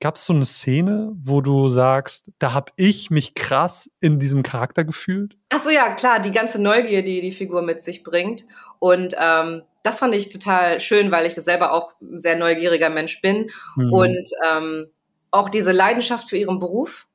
gab's 0.00 0.26
so 0.26 0.32
eine 0.32 0.44
Szene, 0.44 1.12
wo 1.22 1.40
du 1.40 1.68
sagst, 1.68 2.30
da 2.38 2.52
habe 2.52 2.72
ich 2.76 3.10
mich 3.10 3.34
krass 3.34 3.90
in 4.00 4.18
diesem 4.18 4.42
Charakter 4.42 4.84
gefühlt? 4.84 5.36
Ach 5.50 5.62
so, 5.62 5.70
ja, 5.70 5.94
klar, 5.94 6.20
die 6.20 6.32
ganze 6.32 6.60
Neugier, 6.60 7.02
die 7.02 7.20
die 7.20 7.32
Figur 7.32 7.62
mit 7.62 7.82
sich 7.82 8.02
bringt. 8.02 8.44
Und 8.80 9.14
ähm, 9.18 9.62
das 9.82 9.98
fand 9.98 10.14
ich 10.14 10.30
total 10.30 10.80
schön, 10.80 11.10
weil 11.10 11.26
ich 11.26 11.34
das 11.34 11.44
selber 11.44 11.72
auch 11.72 11.92
ein 12.00 12.20
sehr 12.20 12.36
neugieriger 12.36 12.90
Mensch 12.90 13.20
bin. 13.20 13.50
Mhm. 13.76 13.92
Und 13.92 14.30
ähm, 14.46 14.86
auch 15.34 15.50
diese 15.50 15.72
Leidenschaft 15.72 16.30
für 16.30 16.36
ihren 16.36 16.58
Beruf 16.58 17.06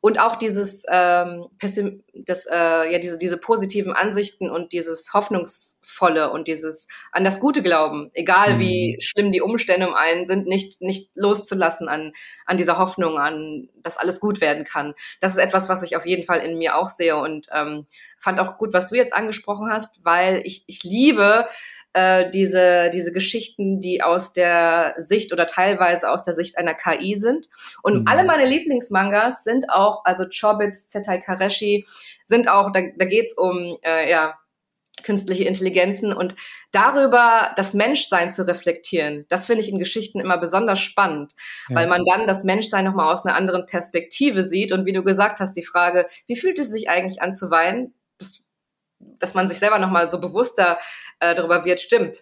und 0.00 0.20
auch 0.20 0.36
dieses 0.36 0.84
ähm, 0.88 1.46
Pessim 1.58 2.02
das, 2.14 2.46
äh, 2.46 2.92
ja 2.92 2.98
diese 2.98 3.18
diese 3.18 3.38
positiven 3.38 3.92
Ansichten 3.92 4.50
und 4.50 4.72
dieses 4.72 5.12
hoffnungsvolle 5.12 6.30
und 6.30 6.48
dieses 6.48 6.86
an 7.12 7.24
das 7.24 7.40
Gute 7.40 7.62
glauben, 7.62 8.10
egal 8.14 8.54
mhm. 8.54 8.58
wie 8.60 8.98
schlimm 9.00 9.32
die 9.32 9.40
Umstände 9.40 9.88
um 9.88 9.94
einen 9.94 10.26
sind, 10.26 10.46
nicht 10.46 10.80
nicht 10.80 11.10
loszulassen 11.14 11.88
an 11.88 12.12
an 12.44 12.56
dieser 12.56 12.78
Hoffnung, 12.78 13.18
an 13.18 13.68
dass 13.82 13.98
alles 13.98 14.20
gut 14.20 14.40
werden 14.40 14.64
kann. 14.64 14.94
Das 15.20 15.32
ist 15.32 15.38
etwas, 15.38 15.68
was 15.68 15.82
ich 15.82 15.96
auf 15.96 16.06
jeden 16.06 16.24
Fall 16.24 16.40
in 16.40 16.58
mir 16.58 16.76
auch 16.76 16.88
sehe 16.88 17.16
und 17.16 17.48
ähm, 17.52 17.86
fand 18.18 18.38
auch 18.40 18.58
gut, 18.58 18.72
was 18.72 18.88
du 18.88 18.94
jetzt 18.94 19.12
angesprochen 19.12 19.70
hast, 19.70 20.04
weil 20.04 20.40
ich 20.44 20.64
ich 20.66 20.84
liebe 20.84 21.46
äh, 21.96 22.30
diese, 22.30 22.90
diese 22.92 23.10
Geschichten, 23.10 23.80
die 23.80 24.02
aus 24.02 24.34
der 24.34 24.94
Sicht 24.98 25.32
oder 25.32 25.46
teilweise 25.46 26.10
aus 26.10 26.24
der 26.24 26.34
Sicht 26.34 26.58
einer 26.58 26.74
KI 26.74 27.16
sind. 27.16 27.48
Und 27.82 28.00
mhm. 28.00 28.04
alle 28.06 28.24
meine 28.24 28.44
Lieblingsmangas 28.44 29.44
sind 29.44 29.70
auch, 29.70 30.04
also 30.04 30.26
Chobits, 30.28 30.90
Zetai 30.90 31.20
Kareshi, 31.20 31.86
sind 32.26 32.48
auch, 32.48 32.70
da, 32.70 32.82
da 32.96 33.06
geht's 33.06 33.32
um, 33.32 33.78
äh, 33.82 34.10
ja, 34.10 34.34
künstliche 35.04 35.44
Intelligenzen 35.44 36.12
und 36.12 36.36
darüber 36.72 37.52
das 37.56 37.74
Menschsein 37.74 38.30
zu 38.30 38.46
reflektieren, 38.46 39.26
das 39.28 39.46
finde 39.46 39.62
ich 39.62 39.70
in 39.70 39.78
Geschichten 39.78 40.20
immer 40.20 40.38
besonders 40.38 40.80
spannend, 40.80 41.32
ja. 41.68 41.76
weil 41.76 41.86
man 41.86 42.02
dann 42.04 42.26
das 42.26 42.44
Menschsein 42.44 42.86
nochmal 42.86 43.12
aus 43.12 43.24
einer 43.24 43.36
anderen 43.36 43.66
Perspektive 43.66 44.42
sieht 44.42 44.72
und 44.72 44.86
wie 44.86 44.94
du 44.94 45.04
gesagt 45.04 45.38
hast, 45.40 45.52
die 45.52 45.62
Frage, 45.62 46.06
wie 46.26 46.36
fühlt 46.36 46.58
es 46.58 46.70
sich 46.70 46.88
eigentlich 46.88 47.20
an 47.20 47.34
zu 47.34 47.50
weinen, 47.50 47.94
dass 48.98 49.34
man 49.34 49.48
sich 49.48 49.58
selber 49.58 49.78
nochmal 49.78 50.10
so 50.10 50.20
bewusster 50.20 50.78
äh, 51.20 51.34
darüber 51.34 51.64
wird, 51.64 51.80
stimmt. 51.80 52.18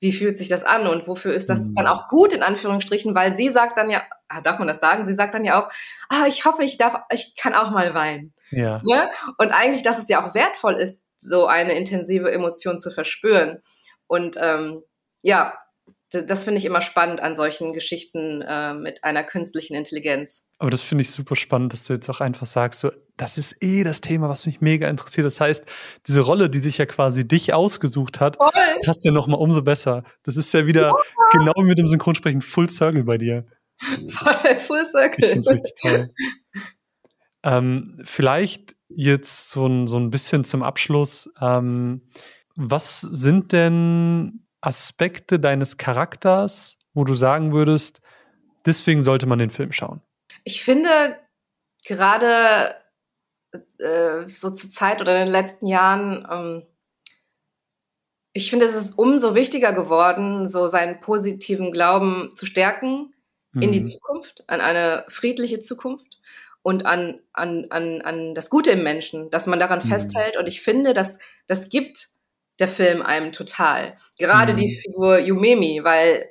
Wie 0.00 0.12
fühlt 0.12 0.36
sich 0.36 0.48
das 0.48 0.64
an 0.64 0.88
und 0.88 1.06
wofür 1.06 1.32
ist 1.32 1.48
das 1.48 1.60
mhm. 1.60 1.74
dann 1.76 1.86
auch 1.86 2.08
gut 2.08 2.32
in 2.32 2.42
Anführungsstrichen? 2.42 3.14
Weil 3.14 3.36
sie 3.36 3.50
sagt 3.50 3.78
dann 3.78 3.88
ja, 3.88 4.02
ah, 4.28 4.40
darf 4.40 4.58
man 4.58 4.66
das 4.66 4.80
sagen? 4.80 5.06
Sie 5.06 5.14
sagt 5.14 5.34
dann 5.34 5.44
ja 5.44 5.60
auch, 5.60 5.70
ah, 6.08 6.26
ich 6.26 6.44
hoffe, 6.44 6.64
ich 6.64 6.76
darf, 6.76 7.02
ich 7.12 7.36
kann 7.36 7.54
auch 7.54 7.70
mal 7.70 7.94
weinen. 7.94 8.34
Ja. 8.50 8.80
Ne? 8.84 9.10
Und 9.38 9.52
eigentlich, 9.52 9.84
dass 9.84 9.98
es 9.98 10.08
ja 10.08 10.26
auch 10.26 10.34
wertvoll 10.34 10.74
ist, 10.74 11.00
so 11.18 11.46
eine 11.46 11.74
intensive 11.74 12.32
Emotion 12.32 12.78
zu 12.78 12.90
verspüren. 12.90 13.62
Und 14.08 14.36
ähm, 14.40 14.82
ja, 15.22 15.54
das 16.12 16.44
finde 16.44 16.58
ich 16.58 16.64
immer 16.64 16.82
spannend 16.82 17.20
an 17.20 17.34
solchen 17.34 17.72
Geschichten 17.72 18.42
äh, 18.42 18.74
mit 18.74 19.04
einer 19.04 19.24
künstlichen 19.24 19.74
Intelligenz. 19.74 20.46
Aber 20.58 20.70
das 20.70 20.82
finde 20.82 21.02
ich 21.02 21.10
super 21.10 21.36
spannend, 21.36 21.72
dass 21.72 21.84
du 21.84 21.92
jetzt 21.94 22.08
auch 22.08 22.20
einfach 22.20 22.46
sagst, 22.46 22.80
so, 22.80 22.92
das 23.16 23.38
ist 23.38 23.62
eh 23.62 23.82
das 23.84 24.00
Thema, 24.00 24.28
was 24.28 24.46
mich 24.46 24.60
mega 24.60 24.88
interessiert. 24.88 25.26
Das 25.26 25.40
heißt, 25.40 25.64
diese 26.06 26.20
Rolle, 26.20 26.48
die 26.50 26.60
sich 26.60 26.78
ja 26.78 26.86
quasi 26.86 27.26
dich 27.26 27.52
ausgesucht 27.52 28.20
hat, 28.20 28.36
Voll. 28.36 28.50
passt 28.84 29.04
ja 29.04 29.10
noch 29.10 29.26
mal 29.26 29.36
umso 29.36 29.62
besser. 29.62 30.04
Das 30.22 30.36
ist 30.36 30.52
ja 30.54 30.66
wieder 30.66 30.88
ja. 30.88 30.96
genau 31.32 31.60
mit 31.62 31.78
dem 31.78 31.86
Synchronsprechen 31.86 32.42
Full 32.42 32.70
Circle 32.70 33.04
bei 33.04 33.18
dir. 33.18 33.46
Voll, 34.08 34.56
Full 34.58 34.86
Circle. 34.86 35.24
Ich 35.24 35.26
finde 35.26 35.40
es 35.40 35.48
richtig 35.48 35.74
toll. 35.80 36.10
ähm, 37.42 38.00
vielleicht 38.04 38.76
jetzt 38.88 39.50
so 39.50 39.66
ein, 39.66 39.86
so 39.88 39.98
ein 39.98 40.10
bisschen 40.10 40.44
zum 40.44 40.62
Abschluss. 40.62 41.30
Ähm, 41.40 42.02
was 42.54 43.00
sind 43.00 43.52
denn 43.52 44.46
Aspekte 44.62 45.38
deines 45.38 45.76
Charakters, 45.76 46.78
wo 46.94 47.04
du 47.04 47.14
sagen 47.14 47.52
würdest, 47.52 48.00
deswegen 48.64 49.02
sollte 49.02 49.26
man 49.26 49.38
den 49.38 49.50
Film 49.50 49.72
schauen? 49.72 50.00
Ich 50.44 50.64
finde 50.64 51.18
gerade 51.84 52.76
äh, 53.78 54.28
so 54.28 54.50
zur 54.50 54.70
Zeit 54.70 55.00
oder 55.00 55.18
in 55.18 55.26
den 55.26 55.32
letzten 55.32 55.66
Jahren, 55.66 56.26
ähm, 56.30 56.66
ich 58.32 58.48
finde, 58.48 58.64
es 58.64 58.74
ist 58.74 58.98
umso 58.98 59.34
wichtiger 59.34 59.72
geworden, 59.72 60.48
so 60.48 60.68
seinen 60.68 61.00
positiven 61.00 61.70
Glauben 61.70 62.30
zu 62.34 62.46
stärken 62.46 63.12
mhm. 63.52 63.62
in 63.62 63.72
die 63.72 63.80
mhm. 63.80 63.84
Zukunft, 63.84 64.44
an 64.46 64.60
eine 64.60 65.04
friedliche 65.08 65.60
Zukunft 65.60 66.20
und 66.62 66.86
an, 66.86 67.20
an, 67.32 67.66
an, 67.70 68.00
an 68.00 68.34
das 68.34 68.48
Gute 68.48 68.70
im 68.70 68.84
Menschen, 68.84 69.30
dass 69.30 69.46
man 69.46 69.60
daran 69.60 69.80
mhm. 69.84 69.88
festhält. 69.88 70.36
Und 70.36 70.46
ich 70.46 70.62
finde, 70.62 70.94
dass 70.94 71.18
das 71.46 71.68
gibt 71.68 72.08
der 72.58 72.68
Film 72.68 73.02
einem 73.02 73.32
total. 73.32 73.96
Gerade 74.18 74.52
mhm. 74.52 74.56
die 74.56 74.74
Figur 74.74 75.18
Yumemi, 75.18 75.82
weil 75.82 76.28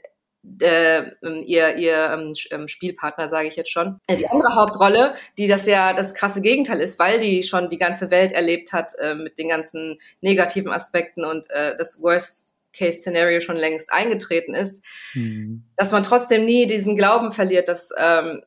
äh, 0.60 1.03
ihr, 1.43 1.75
ihr 1.75 2.12
ähm, 2.12 2.34
ähm, 2.51 2.67
Spielpartner, 2.67 3.29
sage 3.29 3.47
ich 3.47 3.55
jetzt 3.55 3.71
schon. 3.71 3.99
Äh, 4.07 4.17
die 4.17 4.27
andere 4.27 4.55
Hauptrolle, 4.55 5.15
die 5.38 5.47
das 5.47 5.65
ja 5.65 5.93
das 5.93 6.15
krasse 6.15 6.41
Gegenteil 6.41 6.79
ist, 6.79 6.97
weil 6.97 7.19
die 7.19 7.43
schon 7.43 7.69
die 7.69 7.77
ganze 7.77 8.10
Welt 8.10 8.31
erlebt 8.31 8.73
hat 8.73 8.93
äh, 8.99 9.13
mit 9.13 9.38
den 9.38 9.49
ganzen 9.49 9.99
negativen 10.21 10.71
Aspekten 10.71 11.25
und 11.25 11.49
äh, 11.51 11.77
das 11.77 12.01
Worst-Case-Szenario 12.01 13.39
schon 13.41 13.57
längst 13.57 13.91
eingetreten 13.91 14.55
ist, 14.55 14.84
mhm. 15.13 15.63
dass 15.77 15.91
man 15.91 16.03
trotzdem 16.03 16.45
nie 16.45 16.65
diesen 16.65 16.95
Glauben 16.95 17.31
verliert, 17.31 17.67
dass 17.69 17.89
ähm, 17.97 18.41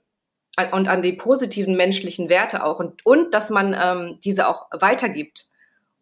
und 0.70 0.86
an 0.86 1.02
die 1.02 1.12
positiven 1.12 1.76
menschlichen 1.76 2.28
Werte 2.28 2.64
auch 2.64 2.78
und, 2.78 3.04
und 3.04 3.34
dass 3.34 3.50
man 3.50 3.74
ähm, 3.76 4.18
diese 4.22 4.46
auch 4.46 4.68
weitergibt. 4.70 5.46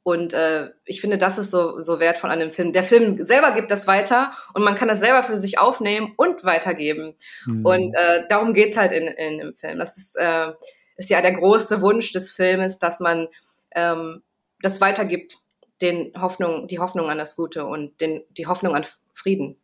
Und 0.05 0.35
äh, 0.35 0.71
ich 0.85 1.01
finde, 1.01 1.17
das 1.17 1.38
ist 1.38 1.53
so, 1.53 1.81
so 1.81 2.01
wertvoll 2.01 2.31
an 2.31 2.41
dem 2.41 2.51
Film. 2.51 2.73
Der 2.73 2.83
Film 2.83 3.25
selber 3.25 3.53
gibt 3.53 3.71
das 3.71 3.87
weiter 3.87 4.33
und 4.53 4.65
man 4.65 4.75
kann 4.75 4.88
das 4.88 4.99
selber 4.99 5.23
für 5.23 5.37
sich 5.37 5.59
aufnehmen 5.59 6.12
und 6.17 6.43
weitergeben. 6.43 7.15
Mhm. 7.47 7.65
Und 7.65 7.95
äh, 7.95 8.27
darum 8.29 8.53
geht's 8.53 8.77
halt 8.77 8.91
in, 8.91 9.07
in 9.07 9.38
dem 9.38 9.55
Film. 9.55 9.79
Das 9.79 9.97
ist, 9.97 10.17
äh, 10.17 10.53
ist 10.97 11.11
ja 11.11 11.23
der 11.23 11.35
große 11.35 11.81
Wunsch 11.81 12.12
des 12.12 12.33
Filmes, 12.33 12.81
dass 12.81 12.99
man 12.99 13.29
ähm, 13.75 14.23
das 14.61 14.81
weitergibt, 14.81 15.37
den 15.81 16.12
Hoffnung, 16.21 16.67
die 16.67 16.79
Hoffnung 16.79 17.09
an 17.09 17.19
das 17.19 17.37
Gute 17.37 17.65
und 17.65 18.01
den, 18.01 18.23
die 18.31 18.47
Hoffnung 18.47 18.75
an 18.75 18.85
Frieden, 19.15 19.57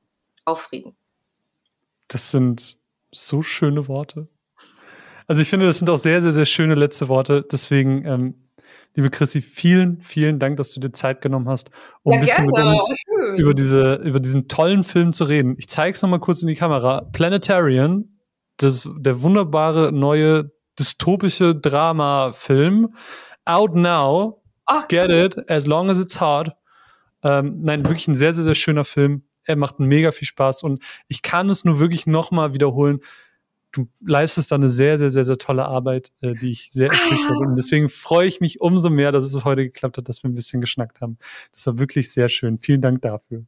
auf 0.45 0.63
Frieden. 0.63 0.97
Das 2.07 2.31
sind 2.31 2.79
so 3.13 3.43
schöne 3.43 3.89
Worte. 3.89 4.29
Also 5.27 5.43
ich 5.43 5.49
finde, 5.49 5.67
das 5.67 5.79
sind 5.79 5.91
auch 5.91 5.99
sehr, 5.99 6.23
sehr, 6.23 6.33
sehr 6.33 6.47
schöne 6.47 6.75
letzte 6.75 7.09
Worte. 7.09 7.43
Deswegen 7.51 8.05
ähm, 8.05 8.48
Liebe 8.99 9.11
Chrissy, 9.11 9.43
vielen, 9.43 10.01
vielen 10.01 10.41
Dank, 10.41 10.57
dass 10.57 10.73
du 10.73 10.81
dir 10.81 10.91
Zeit 10.91 11.21
genommen 11.21 11.49
hast, 11.49 11.71
um 12.03 12.15
ja, 12.15 12.19
ein 12.19 12.25
bisschen 12.25 12.49
gerne. 12.49 12.73
mit 12.73 12.81
uns 12.81 12.95
über, 13.37 13.55
diese, 13.55 13.95
über 14.03 14.19
diesen 14.19 14.49
tollen 14.49 14.83
Film 14.83 15.13
zu 15.13 15.23
reden. 15.23 15.55
Ich 15.57 15.69
zeige 15.69 15.95
es 15.95 16.03
nochmal 16.03 16.19
kurz 16.19 16.43
in 16.43 16.49
die 16.49 16.57
Kamera. 16.57 17.03
Planetarian, 17.13 18.19
das, 18.57 18.89
der 18.99 19.23
wunderbare 19.23 19.93
neue 19.93 20.51
dystopische 20.81 21.55
Drama-Film. 21.55 22.93
Out 23.45 23.77
now. 23.77 24.43
Ach, 24.67 24.89
Get 24.89 25.11
cool. 25.11 25.15
it, 25.15 25.49
as 25.49 25.69
long 25.69 25.91
as 25.91 26.01
it's 26.01 26.21
hard. 26.21 26.57
Ähm, 27.23 27.61
nein, 27.63 27.85
wirklich 27.85 28.09
ein 28.09 28.17
sehr, 28.17 28.33
sehr, 28.33 28.43
sehr 28.43 28.57
schöner 28.57 28.85
Film. 28.85 29.23
Er 29.45 29.55
macht 29.55 29.79
mega 29.79 30.11
viel 30.11 30.27
Spaß 30.27 30.65
und 30.65 30.83
ich 31.07 31.23
kann 31.23 31.49
es 31.51 31.65
nur 31.65 31.79
wirklich 31.79 32.09
nochmal 32.09 32.53
wiederholen 32.53 32.99
du 33.73 33.89
leistest 34.05 34.51
da 34.51 34.57
eine 34.57 34.69
sehr, 34.69 34.99
sehr, 34.99 35.11
sehr, 35.11 35.25
sehr 35.25 35.39
tolle 35.39 35.65
Arbeit, 35.65 36.11
äh, 36.21 36.35
die 36.35 36.53
ich 36.53 36.71
sehr 36.71 36.91
appreciate. 36.93 37.39
Und 37.39 37.57
deswegen 37.57 37.89
freue 37.89 38.27
ich 38.27 38.41
mich 38.41 38.61
umso 38.61 38.91
mehr, 38.91 39.13
dass 39.13 39.25
es 39.25 39.45
heute 39.45 39.65
geklappt 39.65 39.99
hat, 39.99 40.09
dass 40.09 40.23
wir 40.23 40.31
ein 40.31 40.35
bisschen 40.35 40.61
geschnackt 40.61 41.01
haben. 41.01 41.19
Das 41.53 41.67
war 41.67 41.79
wirklich 41.79 42.13
sehr 42.13 42.29
schön. 42.29 42.59
Vielen 42.59 42.81
Dank 42.81 43.03
dafür. 43.03 43.45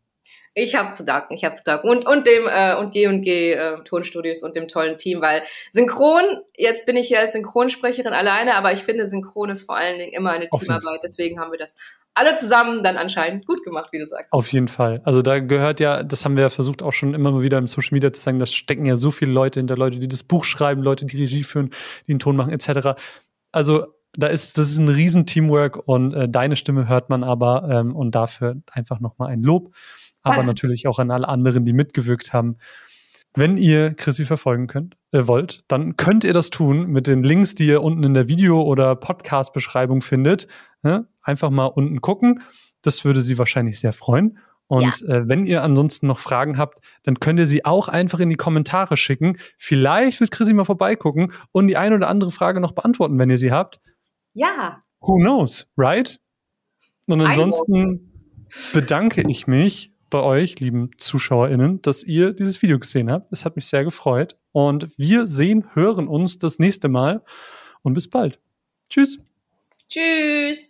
Ich 0.54 0.74
habe 0.74 0.92
zu 0.92 1.04
danken, 1.04 1.34
ich 1.34 1.44
habe 1.44 1.54
zu 1.54 1.62
danken. 1.62 1.88
Und, 1.88 2.06
und 2.06 2.26
dem 2.26 2.48
äh, 2.48 2.74
und 2.74 2.92
G&G 2.92 3.52
äh, 3.52 3.84
Tonstudios 3.84 4.42
und 4.42 4.56
dem 4.56 4.66
tollen 4.66 4.98
Team, 4.98 5.20
weil 5.20 5.44
Synchron, 5.70 6.24
jetzt 6.56 6.86
bin 6.86 6.96
ich 6.96 7.08
ja 7.08 7.20
als 7.20 7.32
Synchronsprecherin 7.32 8.12
alleine, 8.12 8.56
aber 8.56 8.72
ich 8.72 8.80
finde, 8.80 9.06
Synchron 9.06 9.50
ist 9.50 9.62
vor 9.62 9.76
allen 9.76 9.98
Dingen 9.98 10.12
immer 10.12 10.32
eine 10.32 10.48
Teamarbeit. 10.48 11.02
Deswegen 11.04 11.38
haben 11.38 11.52
wir 11.52 11.58
das 11.58 11.76
alle 12.20 12.36
zusammen 12.36 12.84
dann 12.84 12.96
anscheinend 12.96 13.46
gut 13.46 13.64
gemacht, 13.64 13.90
wie 13.92 13.98
du 13.98 14.06
sagst. 14.06 14.32
Auf 14.32 14.52
jeden 14.52 14.68
Fall. 14.68 15.00
Also 15.04 15.22
da 15.22 15.40
gehört 15.40 15.80
ja, 15.80 16.02
das 16.02 16.24
haben 16.24 16.36
wir 16.36 16.42
ja 16.42 16.50
versucht 16.50 16.82
auch 16.82 16.92
schon 16.92 17.14
immer 17.14 17.32
mal 17.32 17.42
wieder 17.42 17.58
im 17.58 17.66
Social 17.66 17.90
Media 17.92 18.12
zu 18.12 18.20
sagen, 18.20 18.38
da 18.38 18.46
stecken 18.46 18.86
ja 18.86 18.96
so 18.96 19.10
viele 19.10 19.32
Leute 19.32 19.60
hinter, 19.60 19.76
Leute, 19.76 19.98
die 19.98 20.08
das 20.08 20.22
Buch 20.22 20.44
schreiben, 20.44 20.82
Leute, 20.82 21.06
die 21.06 21.16
Regie 21.16 21.44
führen, 21.44 21.70
die 22.06 22.12
einen 22.12 22.20
Ton 22.20 22.36
machen, 22.36 22.52
etc. 22.52 23.00
Also 23.52 23.86
da 24.12 24.26
ist, 24.26 24.58
das 24.58 24.70
ist 24.70 24.78
ein 24.78 24.88
riesen 24.88 25.26
Teamwork 25.26 25.88
und 25.88 26.14
äh, 26.14 26.28
deine 26.28 26.56
Stimme 26.56 26.88
hört 26.88 27.10
man 27.10 27.24
aber 27.24 27.68
ähm, 27.70 27.94
und 27.94 28.14
dafür 28.14 28.56
einfach 28.72 29.00
nochmal 29.00 29.28
ein 29.30 29.42
Lob 29.42 29.72
aber 30.22 30.38
ja. 30.38 30.42
natürlich 30.42 30.86
auch 30.86 30.98
an 30.98 31.10
alle 31.10 31.28
anderen, 31.28 31.64
die 31.64 31.72
mitgewirkt 31.72 32.32
haben. 32.32 32.56
Wenn 33.34 33.56
ihr 33.56 33.94
Chrissy 33.94 34.24
verfolgen 34.24 34.66
könnt, 34.66 34.96
äh, 35.12 35.26
wollt, 35.26 35.62
dann 35.68 35.96
könnt 35.96 36.24
ihr 36.24 36.32
das 36.32 36.50
tun 36.50 36.88
mit 36.88 37.06
den 37.06 37.22
Links, 37.22 37.54
die 37.54 37.66
ihr 37.66 37.82
unten 37.82 38.02
in 38.02 38.14
der 38.14 38.28
Video- 38.28 38.62
oder 38.62 38.96
Podcast-Beschreibung 38.96 40.02
findet. 40.02 40.48
Ne? 40.82 41.06
Einfach 41.22 41.50
mal 41.50 41.66
unten 41.66 42.00
gucken. 42.00 42.42
Das 42.82 43.04
würde 43.04 43.20
sie 43.20 43.38
wahrscheinlich 43.38 43.80
sehr 43.80 43.92
freuen. 43.92 44.38
Und 44.70 45.00
ja. 45.00 45.16
äh, 45.16 45.28
wenn 45.28 45.46
ihr 45.46 45.64
ansonsten 45.64 46.06
noch 46.06 46.20
Fragen 46.20 46.56
habt, 46.56 46.80
dann 47.02 47.18
könnt 47.18 47.40
ihr 47.40 47.46
sie 47.46 47.64
auch 47.64 47.88
einfach 47.88 48.20
in 48.20 48.30
die 48.30 48.36
Kommentare 48.36 48.96
schicken. 48.96 49.36
Vielleicht 49.58 50.20
wird 50.20 50.30
Chrissy 50.30 50.54
mal 50.54 50.64
vorbeigucken 50.64 51.32
und 51.50 51.66
die 51.66 51.76
eine 51.76 51.96
oder 51.96 52.08
andere 52.08 52.30
Frage 52.30 52.60
noch 52.60 52.72
beantworten, 52.72 53.18
wenn 53.18 53.30
ihr 53.30 53.38
sie 53.38 53.50
habt. 53.50 53.80
Ja. 54.32 54.84
Who 55.00 55.16
knows, 55.16 55.66
right? 55.76 56.20
Und 57.06 57.20
ansonsten 57.20 58.12
bedanke 58.72 59.24
ich 59.28 59.48
mich 59.48 59.92
bei 60.08 60.20
euch, 60.20 60.60
lieben 60.60 60.90
ZuschauerInnen, 60.98 61.82
dass 61.82 62.04
ihr 62.04 62.32
dieses 62.32 62.62
Video 62.62 62.78
gesehen 62.78 63.10
habt. 63.10 63.32
Es 63.32 63.44
hat 63.44 63.56
mich 63.56 63.66
sehr 63.66 63.84
gefreut. 63.84 64.36
Und 64.52 64.88
wir 64.96 65.26
sehen, 65.26 65.64
hören 65.72 66.08
uns 66.08 66.38
das 66.38 66.60
nächste 66.60 66.88
Mal. 66.88 67.24
Und 67.82 67.94
bis 67.94 68.08
bald. 68.08 68.38
Tschüss. 68.88 69.18
Tschüss. 69.88 70.69